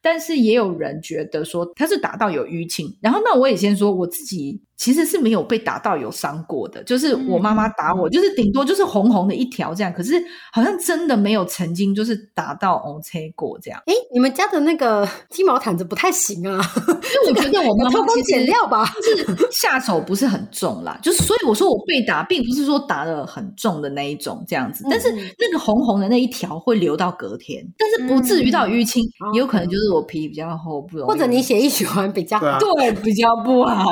[0.00, 4.60] 但是也有人觉得说他是打到有淤青，然后那我也先说我自己。
[4.76, 10.14] 其实是没有被打到有伤过的，就是我妈妈打我，就是顶多就是红红的一条这样，可是
[10.52, 13.80] 好像真的没有曾经就是打到 OK 过这样。
[13.86, 29.02] 哎，你们家的那个 鸡毛毯子不太行啊，因为 我觉得我妈妈偷工减料吧，就是下手不是很重啦，就是所以我说我被打并不是说打的很重的那一种这样子，但是那个红红的那一条会留到隔天，但是不至于到淤青，
[29.34, 33.84] 也有可能就是我皮比较厚，不容易，或者你血液循环比较对 比较不好。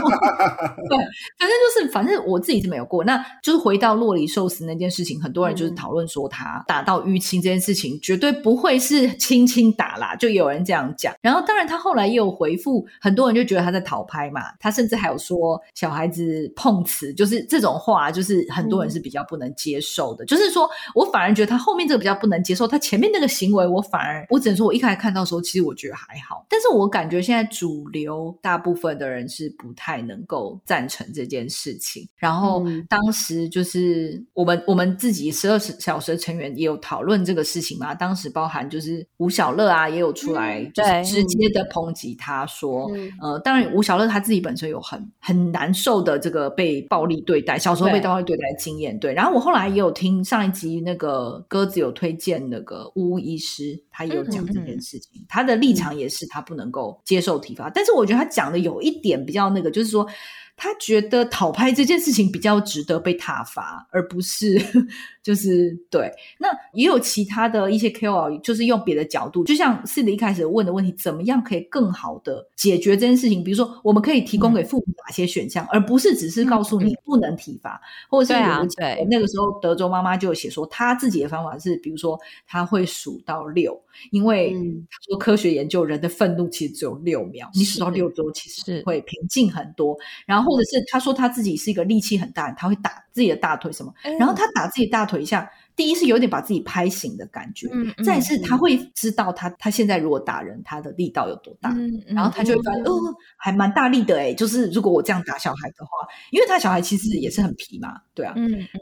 [0.88, 0.98] 对，
[1.38, 3.04] 反正就是，反正我自己是没有过。
[3.04, 11.14] 那就是回到洛里寿司那件事情，很多人就是讨论说他打到淤青这件事情，绝对不会是轻轻打啦，就有人这样讲。
[11.20, 14.42] 然后当然他后来也有回复，很多人就觉得他在讨拍嘛。
[14.60, 20.24] 他甚至还有说小孩子碰瓷，就是这种话，就是很多人是比较不能接受的。
[20.24, 26.44] 就是说我反而觉得他后面这个比较不能接受，他前面那个行为，我反而我只能说我一开始看到时候，其实我觉得还好。
[26.48, 29.85] 但是我感觉现在主流大部分的人是不太。
[29.86, 32.08] 太能够赞成这件事情。
[32.16, 32.84] 然后嗯。
[32.88, 48.02] 当时就是我们我们自己十二小时的成员也有讨论这个事情嘛，当时包含就是吴小乐啊也有出来嗯就是直接的抨击他说，嗯呃，当然吴小乐他自己本身有很很难受的这个被暴力对待，小时候被对。
[48.02, 49.12] 暴力对待的经验，对。
[49.12, 60.06] 然后我后来也有听上一集那个鸽子有推荐那个巫医师，他也有讲这件事情，他的立场也是他不能够接受体罚，但是我觉得他讲的有一点比较那个，就是说。
[60.58, 64.58] 他觉得讨拍这件事情比较值得被挞伐，而不是
[65.22, 66.10] 就是对。
[66.38, 73.44] 那也有其他的一些 KOL，就是用别的角度，就像是的一开始问的问题，怎么样可以更好的解决这件事情？
[73.44, 83.78] 比如说，我们可以提供给父母哪些选项，而不是只是告诉你不能体罚，或者是对啊我们记得对那个时候德州妈妈就有写说，她自己的方法是，比如说她会数到六，
[84.10, 89.96] 因为嗯她说科学研究人的愤怒其实只有六秒，你数到六周，其实是会平静很多。
[90.26, 101.70] 然后或者是他说他自己是一个力气很大，他会打自己的大腿什么，哎然后他打自己大腿一下，第一是有点把自己拍醒的感觉，嗯嗯再是他会知道他他现在如果打人，他的力道有多大。
[101.70, 105.90] 嗯然后他就会发现，嗯哦，还蛮大力的哎，就是如果我这样打小孩的话，
[106.30, 108.34] 因为他小孩其实也是很皮嘛，对啊，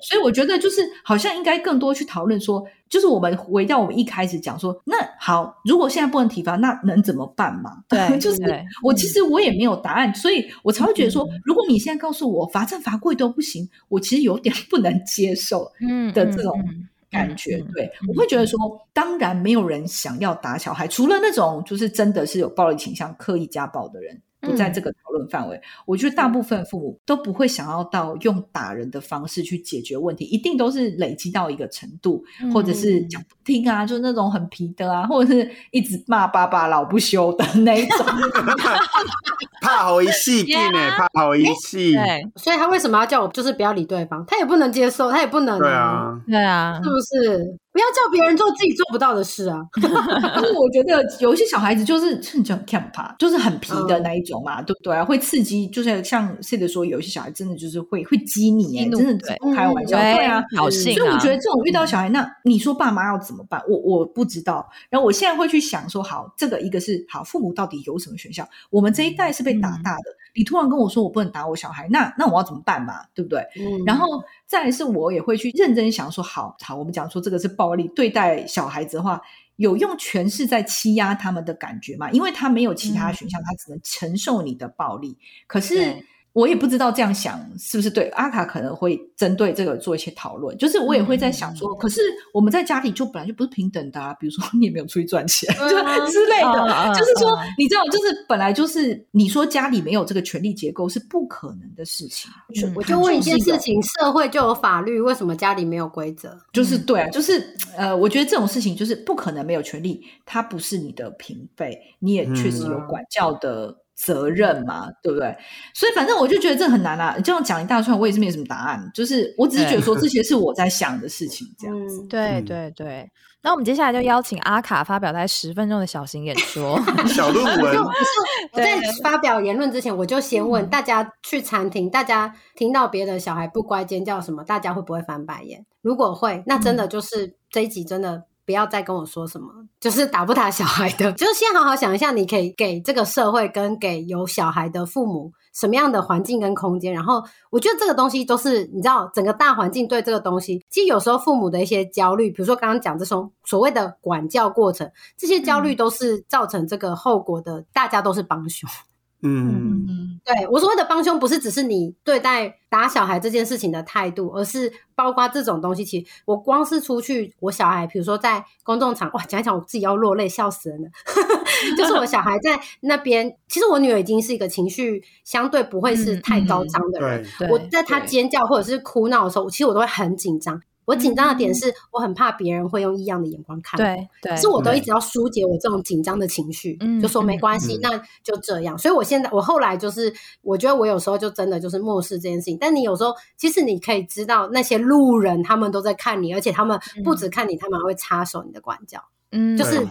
[0.03, 7.83] 所以我觉得就是好像应该更多去讨论说，就是我们回到我们一开始讲说，那好，如果现在不能体罚，那能怎么办嘛？
[7.89, 8.41] 对 就是
[8.85, 15.69] 我其实我也没有答案，所以我才会觉得说嗯，如果你现在告诉我罚站罚跪都不行，我其实有点不能接受。
[15.81, 18.57] 嗯的这种嗯感觉，嗯对嗯我会觉得说，
[18.93, 24.23] 当然没有人想要打小孩，除了那种就是真的是有暴力倾向、刻意家暴的人。
[24.45, 38.07] 不在嗯这个讨论范围，我觉得大部分父母都不会想要到用打人的方式去解决问题，一定都是累积到一个程度，或者是嗯讲不听啊，就那种很皮的啊，或者是一直骂爸爸老不休的那一种。
[39.61, 41.95] 怕好一戏 劲呢，怕好一戏。
[41.95, 44.23] 对所以他为什么要叫我就是不要理对方？
[44.27, 47.59] 他也不能接受，他也不能、对，啊，对啊是，不是？
[47.75, 49.59] 不要叫别人做自己做不到的事啊！
[49.83, 55.05] 因为我觉得有一些小孩子就是是就很 camp 怕，就是很皮的那一种嘛，对不对啊？
[55.05, 60.41] 会刺激，就是像 C 的说，有一些小孩真的就是会会激你、欸，真的开玩笑，对啊。
[60.51, 63.61] 挑衅啊，所以我觉得这种遇到小孩，那你说爸妈要怎么办？
[63.69, 64.71] 我我不知道。
[64.89, 68.49] 然后我现在会去想说，好，这个一个是好，父母到底有什么选项？
[68.71, 70.05] 我们这一代是被打大的，
[70.35, 73.01] 你突然跟我说我不能打我小孩，那那我要怎么办嘛？
[73.15, 73.41] 对不对？
[73.57, 79.21] 嗯然后再来是我也会去认真想说，好好，我们讲说这个是暴力对待小孩子的话，
[79.57, 82.11] 有用权势在欺压他们的感觉嘛？
[82.11, 85.17] 因为他没有其他选项，他只能承受你的暴力。
[85.47, 86.05] 可是对
[86.35, 88.09] 我也不知道这样想是不是对。
[88.11, 95.71] 阿卡可能会针对这个做一些讨论，就是我也会在想说，可是我们在家里就本来就不是平等的啊，比如说你也没有出去赚钱，就
[96.07, 96.93] 之类的。
[96.95, 102.31] 就是说嗯，你知道，就是本来就是你说家里没有这个权力结构是不可能的事情。
[102.31, 106.37] 嗯我就问一件事情：社会就有法律，为什么家里没有规则？
[106.53, 107.43] 就是对啊，就是
[107.77, 115.37] 呃，我觉得这种事情就是不可能没有权利，它不是你的平辈，你也确实有嗯管教的责任嘛，对不对？
[115.75, 122.03] 所以反正我就觉得这很难啊，你这样讲一大串，我也是没有什么答案，就是我只是觉得说这些是我在想的事情，这样子。
[122.03, 123.11] 嗯，对嗯对对。
[123.43, 126.81] 那我们接下来就邀请阿卡发表在十分钟的小型演说。
[127.07, 128.11] 小论文就不 是
[128.53, 135.63] 我在发表言论之前，我就先问大家去餐厅，大家听到别的小孩不乖尖叫什么，大家会不会翻白眼？
[135.83, 138.25] 如果会，那真的就是这一集真的。
[138.47, 146.93] 不要再跟我说什么，就是打不打小孩的， 就是先好好想一下，你可以给这个社会跟给有小孩的父母什么样的环境跟空间。
[146.93, 158.69] 然后，我觉得这个东西都是你知道，整个大环境对这个东西，其实有时候父母的一些焦虑，比如说刚刚讲这种所谓的管教过程，这些焦虑都是造成这个后果的，大家都是帮凶。
[158.69, 165.83] 嗯，嗯，对我所谓的帮凶，不是只是你对待打小孩这件事情的态度，而是包括这种东西。
[165.83, 170.89] 其实我光是出去，我小孩，比如说在公众场，哇，讲一讲我自己要落泪，笑死人了。
[171.79, 177.23] 就是我小孩在那边，其实我女儿已经是一个情绪相对不会是太高涨的人。
[177.39, 180.61] 对，对我在她尖叫或者是哭闹的时候，其实我都会很紧张。
[180.85, 183.85] 我紧张的点是我很怕别人会用异样的眼光看我。
[183.85, 188.77] 对对，可是我都一直要疏解我这种紧张的情绪，嗯就说没关系，嗯那就这样。
[188.77, 190.13] 所以我现在，我后来就是，
[190.43, 192.59] 我觉得我有时候就真的就是漠视这件事情。
[192.61, 199.01] 但你有时候，其实你可以知道那些路人他们都在看你，而且他们不止看你，他们还会插手你的管教。
[199.37, 199.85] 嗯，就是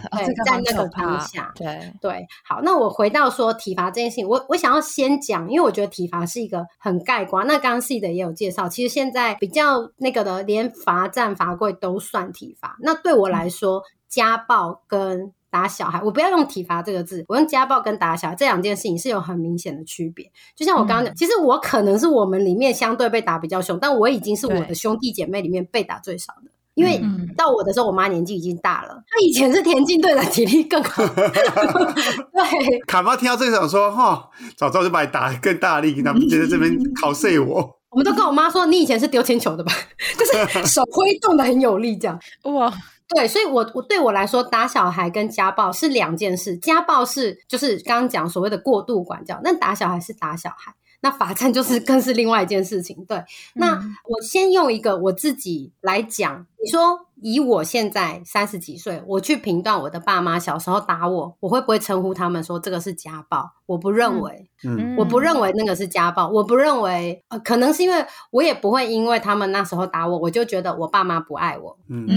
[0.45, 7.43] 在那个当下对，对，好，那我回到说体罚这件事情，我我想要先讲，因为我觉得体罚是一个很概括。
[7.43, 12.77] 那刚刚 C 的也有介绍，其实现在比较那个的，连罚站、罚跪都算体罚。
[12.79, 20.31] 那对我来说，家暴跟打小孩，我不要用体罚这个字，我用家暴跟打小孩这两件事情是有很明显的区别。
[20.55, 26.49] 就像我刚刚讲，其实我可能是我们里面相对被打比较凶，但我已经是我的兄弟姐妹里面被打最少的。
[26.76, 27.01] 因为
[27.38, 31.05] 到我的时候，我妈年纪已经大了，她以前是田径队的，体力更好。
[31.13, 39.71] 对，卡妈听到这个想说：“哈，早知道就把你打更大力，那就在这边 考碎我。”我们都跟我妈说：“你以前是丢铅球的吧？
[40.17, 42.19] 就是手挥动的很有力，这样。”
[42.51, 42.74] 哇，
[43.09, 46.57] 对，所以，我我对我来说，打小孩跟家暴是两件事。
[46.57, 50.74] 家暴是就是刚刚讲所谓的过度管教，那打小孩是打小孩。
[51.03, 53.03] 那罚站就是 更是另外一件事情。
[53.05, 53.21] 对，
[53.55, 53.73] 那
[54.07, 56.47] 我先用一个我自己来讲。
[56.63, 63.51] 你说以我现在三十几岁，我去评断我的爸妈小时候打我，我会不会称呼他们说这个是家暴？
[63.65, 66.29] 我不认为，嗯，我不认为那个是家暴。
[66.29, 71.77] 我不认为，呃，可能是因为我也不会因为他们那时候打我，我就觉得我爸妈不爱我。
[71.89, 72.07] 嗯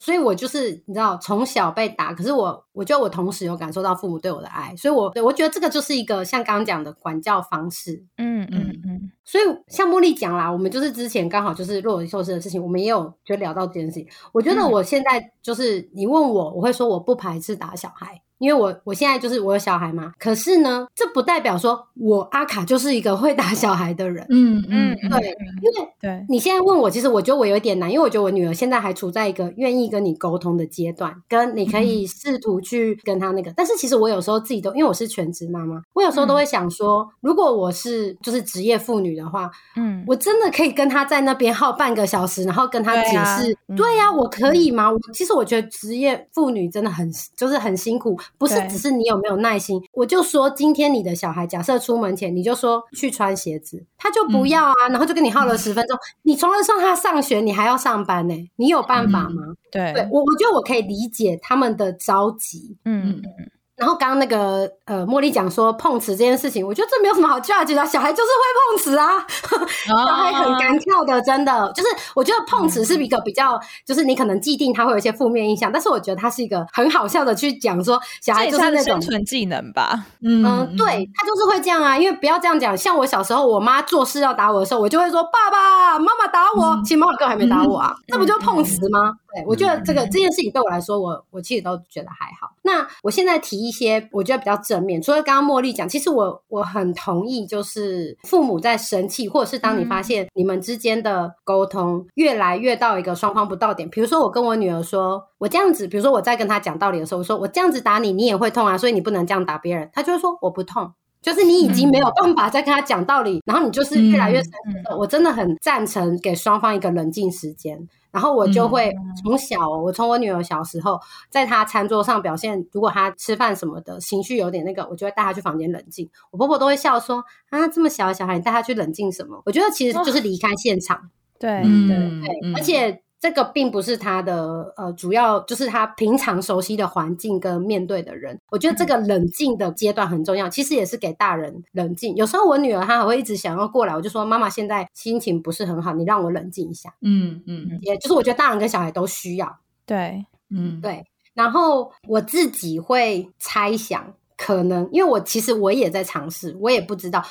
[0.00, 8.02] 所以我就是你知道，从小被打，可是我我觉得我同时有感受到父母对我的爱，所以我我觉得这个就是一个像刚刚讲的管教方式。
[8.16, 9.12] 嗯嗯嗯。
[9.22, 14.08] 所以像茉莉讲啦，我们就是之前刚好就是若有受事的事情，我们也有就聊到这件事情。
[14.32, 18.22] 我觉得我现在就是你问我，我会说我不排斥打小孩。
[18.40, 24.26] 因为我我现在就是我有小孩嘛，可是呢，这不代表说我阿卡就是一个会打小孩的人。
[24.30, 33.52] 嗯嗯，对，因为对你现在问我，其实我觉得我有点难，因为我觉得我女儿现在还处在一个愿意跟你沟通的阶段，跟你可以试图去跟她那个。
[33.54, 44.90] 但是其实我有时候自己都，因为我是全职妈妈，我有时候都会想说，如果我是就是职业妇女的话，嗯，我真的可以跟她在那边耗半个小时，然后跟她解释，对呀，我可以吗？
[44.90, 48.18] 我其实我觉得职业妇女真的很就是很辛苦。
[48.38, 59.42] 不是只是你有没有耐心，我就说今天你的小孩假设出门前你就说去穿鞋子，他就不要啊，然后就跟你耗了十分钟，你除了送他上学，你还要上班呢，你有办法吗？
[59.70, 63.10] 对，我我觉得我可以理解他们的着急，嗯。
[63.10, 63.50] 嗯嗯。
[63.80, 69.26] 然后刚刚那个呃，茉莉讲说碰瓷这件事情，我觉得这没有什么好 judge 的，小孩就是会碰瓷啊，
[69.88, 71.72] 小孩很干跳的，真的。
[71.74, 89.14] 就是我觉得碰瓷是一个比较，就是你可能既定他会有一些负面印象，但是我觉得他是一个很好笑的去讲说小孩就是那种生存技能吧，嗯，对他就是会这样啊，因为不要这样讲，像我小时候我妈做事要打我的时候，我就会说爸爸妈妈打我，其实妈妈哥还没打我啊，这不就碰瓷吗？
[89.32, 92.50] 对，我觉得这个这件事情对我来说，我我其实都觉得还好。
[92.62, 110.90] 那我现在提一些我觉得比较正面，除了刚刚茉莉讲，其实我我很同意，就是父母在生气，或者是当你发现你们之间的沟通越来越到一个双方不到点，比如说我跟我女儿说，我这样子，比如说我在跟她讲道理的时候，我说我这样子打你，你也会痛啊，所以你不能这样打别人，她就会说我不痛。
[111.22, 114.94] 就是你已经没有办法再跟他讲道理，然后你就是越来越生气。
[114.98, 118.90] 我真的很赞成给双方一个冷静时间，然后我就会
[119.22, 120.98] 从小，我从我女儿小时候，
[121.28, 126.08] 在她餐桌上表现，如果她吃饭什么的情绪有点那个，我就会带她去房间冷静。
[126.30, 131.10] 我婆婆都会笑说：“啊，这么小的小孩，你带她去冷静什么？”我觉得其实就是离开现场。
[131.38, 133.02] 对对对，而且。
[133.20, 138.40] 这个并不是他的呃主要，就是他平常熟悉的环境跟面对的人。
[138.50, 142.16] 我觉得这个冷静的阶段很重要，其实也是给大人冷静。
[142.16, 146.94] 有时候我女儿她还会一直想要过来，我就说妈妈现在心情不是很好，你让我冷静一下。
[147.02, 149.58] 嗯嗯，也就是我觉得大人跟小孩都需要。
[149.84, 151.04] 对，嗯对。
[151.34, 157.22] 然后我自己会猜想，可能因为我其实我也在尝试，我也不知道。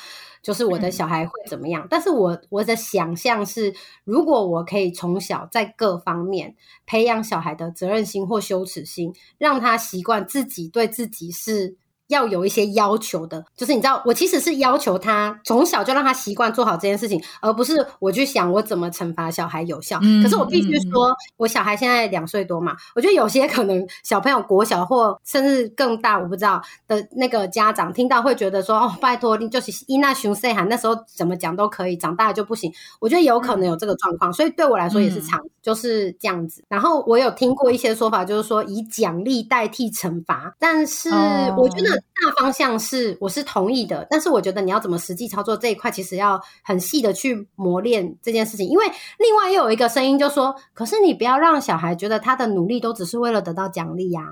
[0.42, 1.86] 就是我的小孩会怎么样？
[1.90, 6.54] 但是我我的想象是，如果我可以从小在各方面
[6.86, 11.76] 培养小孩的责任心或羞耻心，让他习惯自己对自己是。
[12.10, 19.98] 要有一些要求的，就是你知道，我其实是要求他从小就让他习惯做好这件事情，而不是我去想我怎么惩罚小孩有效。
[20.22, 32.72] 可是我必须说，我小孩现在两岁多嘛，我觉得有些可能小朋友国小或甚至更大，我不知道的那个家长听到会觉得说，哦，拜托你就是伊娜熊 say 喊那时候怎么讲都可以，长大了就不行。
[32.98, 36.64] 我觉得有可能有这个状况，所以对我来说也是常就是这样子。
[36.68, 41.08] 然后我有听过一些说法，就是说以奖励代替惩罚，但是
[41.56, 41.99] 我觉得。
[42.00, 48.68] 大方向是我是同意的，但是我觉得你要怎么实际操作这一块，其实要很细的去磨练这件事情。
[48.68, 48.84] 因为
[49.18, 54.22] 另外又有一个声音就说：“可是你不要让小孩觉得他的努力都只是为了得到奖励呀。”，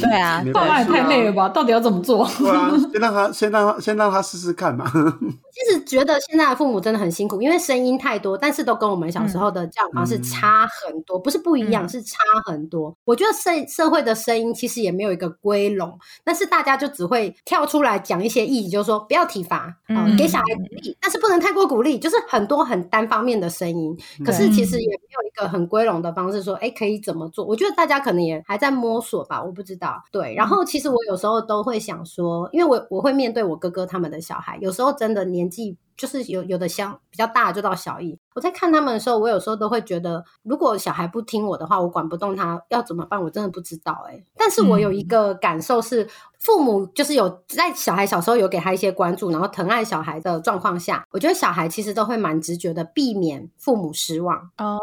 [0.00, 1.48] 对啊，爸妈也太累了吧？
[1.48, 2.26] 到底要怎么做？
[2.38, 4.86] 对啊，先让他先让他先让他试试看嘛。
[5.56, 12.94] 其实觉得现在的父母真的很辛苦，因为声音太多，但是都跟我们小时候的教育方式差很多，不是不一样，是差很多。
[13.04, 23.96] 我觉得社社会的声音其实也没有一个归拢，但是大家就只会跳出来讲一些意义，就是说不要体罚啊，给小孩鼓励，但是不能太过鼓励，就是很多很单方面的声音。
[24.24, 27.44] 可是其实也没有一个很归拢的方式，说，哎，可以怎么做？
[27.44, 30.02] 我觉得大家可能也还在摸索吧，我不知道。
[30.10, 35.76] 对，然后其实我有时候都会想说，因为我我会面对我哥哥他们的小孩，有时候真的年纪。
[35.96, 44.22] 就是有有的像比较大就到小一，我在看他们的时候，我有时候都会觉得，如果小孩不听我的话，我管不动他要怎么办，我真的不知道哎。
[44.36, 46.06] 但是我有一个感受是，
[46.38, 54.78] 父母就是有在小孩小时候有给他一些关注，然后疼爱小孩的状况下，我觉得小孩其实都会蛮直觉的避免父母失望哦。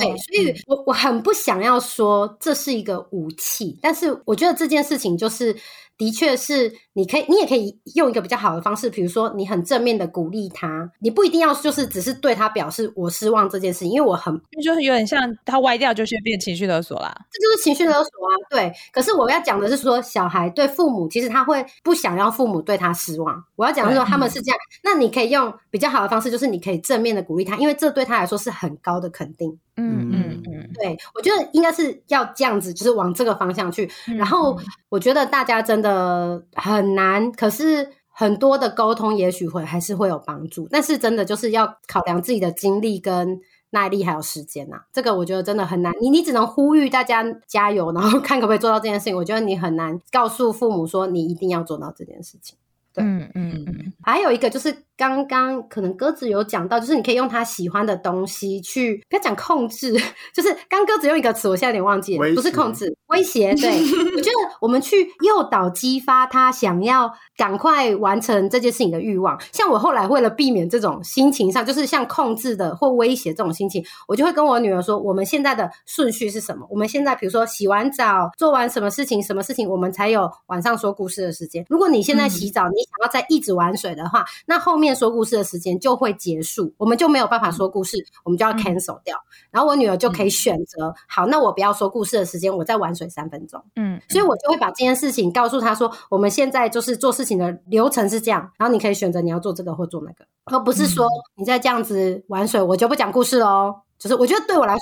[0.00, 5.56] 对，所以我我很不想要说这是一个武器，但是我觉得这件事情就是。
[5.98, 18.30] 的确是，你可以，你也可以用一个比较好的方式，比如说你很正面的鼓励他，你不一定要就是只是对他表示我失望这件事情，因为我很就是有点像他歪掉，就是变情绪勒索啦，这就是情绪勒索啊。
[18.48, 23.44] 对，可是我要讲的是说，小孩对父母其实他会不想要父母对他失望。
[23.58, 29.58] 我要讲的是说他们是这样，那你可以用比较好的方式，就是你可以正面的鼓励他，因为这对他来说是很高的肯定。
[29.76, 33.90] 嗯嗯嗯，对，我觉得应该是要这样子，就是往这个方向去。
[34.16, 34.56] 然后
[34.88, 43.40] 我觉得大家真的很难，可是很多的沟通也许会还是会有帮助，但是真的就是要考量自己的精力跟
[43.70, 44.82] 耐力还有时间呐。
[44.92, 49.16] 这个我觉得真的很难，你你只能呼吁大家加油，然后看可不可以做到这件事情。
[49.16, 52.56] 我觉得你很难告诉父母说你一定要做到这件事情。
[52.96, 59.96] 嗯嗯嗯，还有一个就是刚刚可能鸽子有讲到，就是你可以用他喜欢的东西去，不要讲控制，
[60.34, 63.54] 就是刚鸽子用一个词，我现在有点忘记了，不是控制，威胁。
[63.54, 63.70] 对
[64.16, 69.40] 我觉得我们去诱导、激发他想要赶快完成这件事情的欲望。
[69.52, 76.66] 像我后来为了避免这种心情上，就是像控制的或威胁这种心情，我就会跟我女儿说，我们现在的顺序是什么？
[76.68, 81.64] 我们现在比如说洗完澡，做完什么事情，什么事情我们才有晚上说故事的时间。
[81.68, 89.16] 如果你现在洗澡，你想要再一直玩水的话，那后面说故事的时间就会结束，我们就没有办法说故事，我们就要 cancel 掉。
[89.50, 93.62] 然后我女儿就可以选择，好，那我不要说故事的时间，我再玩水三分钟。
[93.76, 103.74] 嗯，所以我就会把这件事情告诉她说，我们现在就是做事情的流程是这样，然后你可以选择你要做这个或做那个，而不是说你再这样子玩水，我就不讲故事喽。
[103.98, 104.80] 就是我觉得对我来说。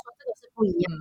[0.57, 0.91] 不一样，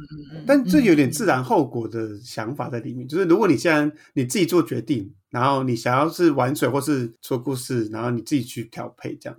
[0.46, 3.08] 但这有点自然后果的想法在里面。
[3.08, 9.38] 就是如果你现在你自己做决定，然后你想要是玩水或是说故事，然后你自己去调配这样。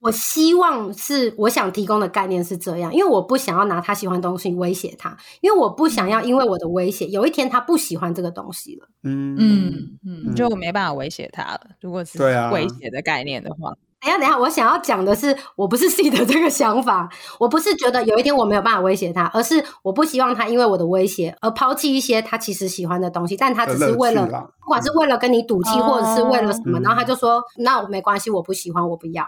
[0.00, 8.88] 我希望是我想提供的概念是这样，因为我不想要拿他喜欢东西威胁他，因为我不想要因为我的威胁，有一天他不喜欢这个东西了。
[9.04, 11.70] 嗯嗯嗯，就我没办法威胁他了。
[11.80, 12.22] 如果是
[12.52, 13.74] 威胁的概念的话。
[14.00, 24.26] 等下，等下，我想要讲的是，我不是 C 的这个想法，我不是觉得有一天我没有办法威胁他，而是我不希望他因为我的威胁而抛弃一些他其实喜欢的东西，但他只是为了，
[24.60, 29.24] 不管是为了跟你赌气，或者是为了什么，然后他就说，那我没关系，我不喜欢，我不要。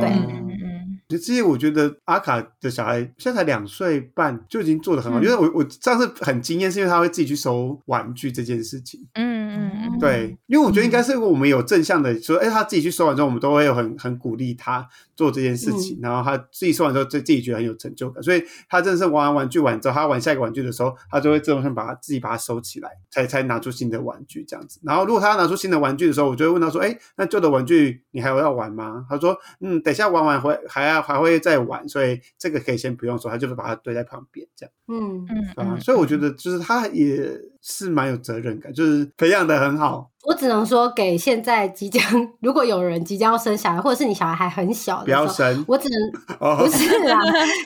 [0.00, 0.81] 对。
[1.18, 9.00] 其实我觉得阿卡的小孩现在才两岁半就已经做的很好，因为我我上次很惊艳，是因为他会自己去收玩具这件事情。
[9.14, 14.86] 嗯嗯嗯，对，因为我觉得应该是我们有正向的说，哎，他自己去收完之后，我们都会有很很鼓励他
[15.22, 24.80] 做这件事情，然后他自己说完之后，自自己觉得很有成就感，所以他真的是玩完玩具完之后，他玩下一个玩具的时候，他就会自动性把他自己把它收起来，才才拿出新的玩具这样子。
[24.82, 29.06] 然后如果他要拿出新的玩具的时候，我就会问他说，哎，那旧的玩具你还有要玩吗？
[29.08, 31.02] 他说，嗯，等下玩完回还要。
[31.02, 34.72] 还会再玩，所以这个可以先不用说，他就是把它堆在旁边这样。
[34.86, 37.28] 嗯嗯啊，所以我觉得就是他也
[37.60, 40.11] 是蛮有责任感，就是培养的很好。
[40.24, 42.02] 我只能说，给现在即将
[42.40, 45.64] 如果有人即将要生小孩，或者是你小孩还很小，不要生。
[45.66, 47.18] 我只能 不是 啊，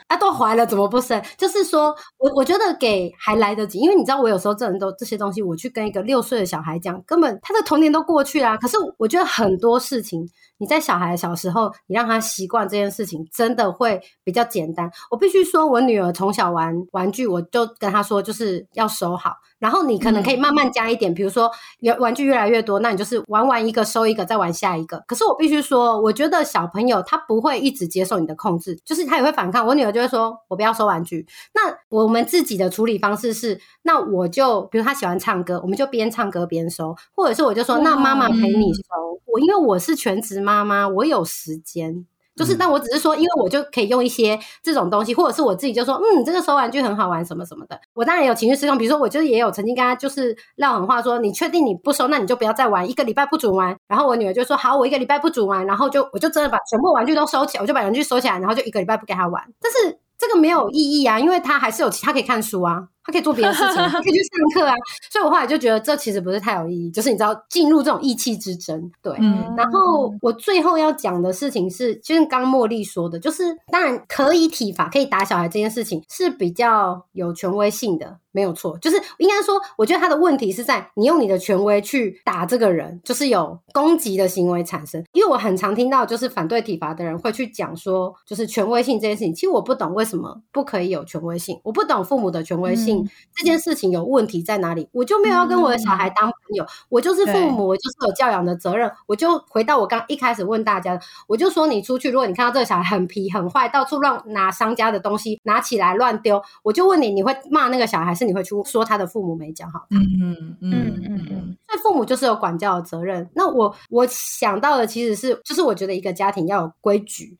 [0.09, 1.22] 啊都怀了怎么不生？
[1.36, 8.57] 就是说我我觉得给还来得及，因为你知道我有时候这人都这些东西，我去跟一个六岁的小孩讲，根本他的童年都过去啦。
[8.57, 10.28] 可是我觉得很多事情。
[10.59, 14.90] 你在小孩小时候，你让他习惯这件事情，真的会比较简单。
[15.11, 19.34] 我必须说，我女儿从小玩玩具，我就跟她说，就是要收好。
[19.59, 21.50] 然后你可能可以慢慢加一点，比如说
[21.80, 25.02] 玩玩具越来越多，那你就是玩完一个收一个，再玩下一个。
[25.07, 29.66] 可是我必须说，我觉得小朋友他不会一直接受你的控制，就是他也会反抗。
[29.66, 42.07] 我女儿就会说：“我不要收玩具。”那我们自己的处理方式是，那我就比如他喜欢唱歌，我们就边唱歌边收，或者是我就说：“那妈妈陪你收。”我因为我是全职妈妈，我有时间。
[42.36, 47.80] 就是，但我只是说，因为我就可以用一些这种东西，或者是我自己就说，嗯，这个收玩具很好玩，什么什么的。
[47.94, 53.74] 我当然有情绪失控，比如说，我就是也有曾经跟他就是撂狠话说，你确定你不收，那你就不要再玩，一个礼拜不准玩。
[53.88, 59.42] 然后我女儿就说，好，我一个礼拜不准玩，然后就我就真的把全部玩具都收起来，我就把玩具收起来，然后就一个礼拜不给他玩。
[59.59, 62.88] 但是这个没有意义啊，因为他还是有其他可以看书啊。
[63.07, 64.74] 他可以做别的事情， 他可以去上课啊。
[65.11, 69.16] 所以我后来就觉得这其实不是太有意义，就是你知道进入这种意气之争，对。
[69.20, 78.76] 嗯然后我最后要讲的事情是，就像刚茉莉说的，就是当然可以体罚、可以打小孩这件事情是比较有权威性的，没有错。
[78.78, 85.02] 就是应该说，我觉得他的问题是在你用你的权威去打这个人，就是有攻击的行为产生。
[85.12, 89.34] 因为我很常听到，就是反对体罚的人会去讲说，就是权威性这件事情。
[89.34, 94.88] 其实我不懂为什么不可以有权威性，我不懂父母的权威性、嗯这件事情有问题在哪里。
[94.92, 98.90] 我就没有要跟我的小孩当朋友，我就是父母，我就是有教养的责任。
[99.07, 109.97] 我就回到我刚一开始问大家的，我就说你出去，如果你看到这个小孩很皮很坏，到处乱拿商家的东西拿起来乱丢，我就问你，你会骂那个小孩，还是你会去说他的父母没教好他？
[109.97, 113.28] 嗯嗯嗯嗯嗯嗯所以父母就是有管教的责任。
[113.34, 117.36] 那我我想到的其实是，就是我觉得一个家庭要有规矩，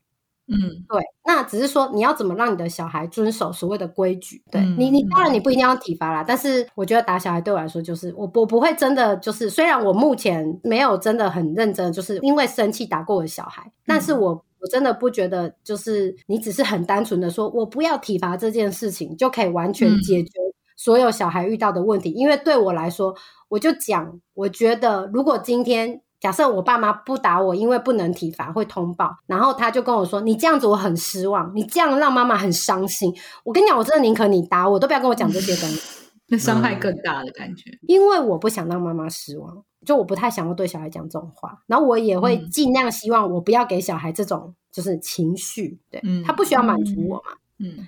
[0.49, 4.43] 嗯对，那只是说你要怎么让你的小孩遵守所谓的规矩。
[4.51, 14.43] 对、嗯你，你当然你不一定要体罚啦，但是我觉得打小孩对我来说，就是我我不会真的就是，虽然我目前没有真的很认真，就是因为生气打过我的小孩，但是我。
[14.59, 20.31] 我真的不觉得，就是你只是很单纯的说，我不要体罚这件事情，就可以完全嗯解决
[20.77, 22.11] 所有小孩遇到的问题。
[22.11, 23.15] 因为对我来说，
[23.49, 33.15] 我就讲，我觉得如果今天假设我爸妈不打我，因为不能体罚会通报，然后他就跟我说：“你这样子我很失望，你这样让妈妈很伤心。”
[33.45, 35.81] 我跟你讲，我真的宁可你打我，都不要跟我讲这些东西，
[36.27, 37.71] 那伤害更大的感觉。
[37.87, 39.63] 因为我不想让妈妈失望。
[39.85, 47.31] 就我不太想要对小孩讲这种话，然后我也会嗯尽量希望我不要给小孩这种就是情绪，对、嗯他不需要满足我嘛。
[47.31, 47.39] 嗯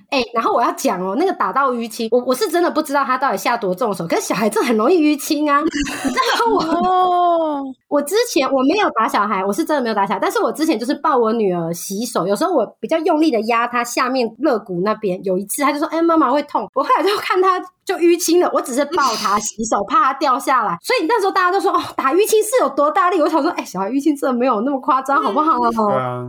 [0.08, 5.60] 哎、然后我要讲哦，那个打到淤青，我我是真的不知道他到底下多重手，可是小孩子很容易淤青啊。
[5.60, 25.58] 你知道我哦，我之前我没有打小孩，我是真的没有打小孩，但是我之前就是抱我女儿洗手，有时候我比较用力的压她下面肋骨那边，有一次她就说：“哎、妈妈会痛。”我后来就看她就淤青了，我只是抱他洗手，怕他掉下来，所以那时候大家都说：“哦，打淤青是有多大力？”我想说：“哎、小孩淤青真的没有那么夸张，好不好？”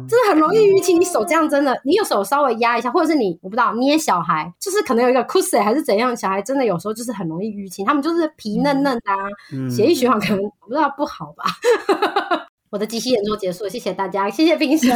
[0.07, 9.18] 真的很容易淤青，你手这样真的，你用手稍微压一下，或者是你我不知道捏小孩，就是可能有一个 c u s 还是怎样，小孩真的有时候就是很容易淤青，他们就是皮嫩嫩的、啊，
[9.51, 11.43] 嗯血液循环可能我不知道不好吧。
[12.72, 14.89] 我的即兴演说结束，谢谢大家，谢谢评审。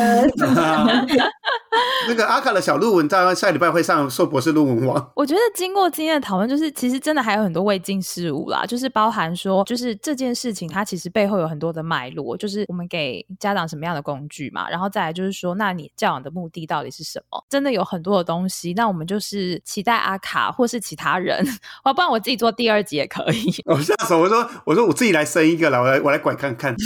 [2.07, 5.11] 那个阿卡的小论文，在下礼拜会上硕博士论文网。
[5.15, 17.43] 我觉得经过今天的讨论，就是其实真的还有很多未尽事物啦，就是包含说，就是这件事情它其实背后有很多的脉络，就是我们给家长什么样的工具嘛，然后再来就是说，那你教养的目的到底是什么？
[17.49, 21.43] 真的有很多的东西，那我们就是期待阿卡或是其他人，
[21.85, 23.51] 要 不然我自己做第二集也可以。
[23.65, 26.75] 我下手，我说我说我自己来生一个了，我来我来管看看。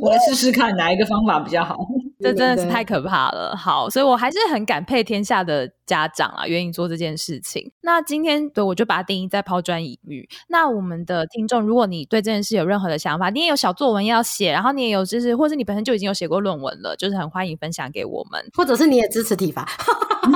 [0.26, 1.76] 试试看哪一个方法比较好。
[2.22, 3.56] 这真的是太可怕了。
[3.56, 7.72] 好，所以我还是很感佩天下的家长啊，愿意做这件事情。
[7.80, 10.28] 那今天对我就把它定义在抛砖引玉。
[10.48, 18.40] 那我们的听众，如果你对这件事有任何的想法，你也有小作文要写，然后你也有就是，或是你本身就已经有写过论文了，就是很欢迎分享给我们。
[18.54, 19.68] 或者是你也支持体罚，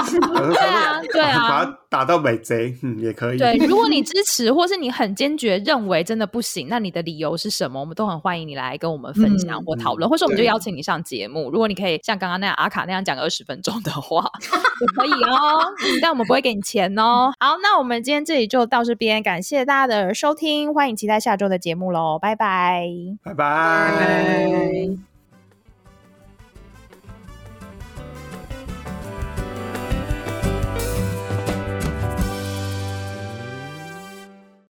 [0.53, 3.39] 对啊对啊把它打到美贼，嗯，也可以。
[3.39, 7.79] 对，如果你支持，或是你很坚决认为真的不行，那你的理由是什么？
[7.79, 11.51] 我们都很欢迎你来跟我们分享嗯或讨论，或是我们就邀请你上节目。
[11.51, 14.25] 如果你可以像刚刚那样阿卡那样讲二十分钟的话，
[14.81, 15.44] 也可以哦。
[15.51, 17.33] 嗯但我们不会给你钱哦。
[17.39, 22.89] 好，那我们今天这里就到这边，感谢大家的收听，欢迎期待下周的节目喽，拜拜。
[23.23, 23.91] 拜拜。
[23.97, 25.14] 拜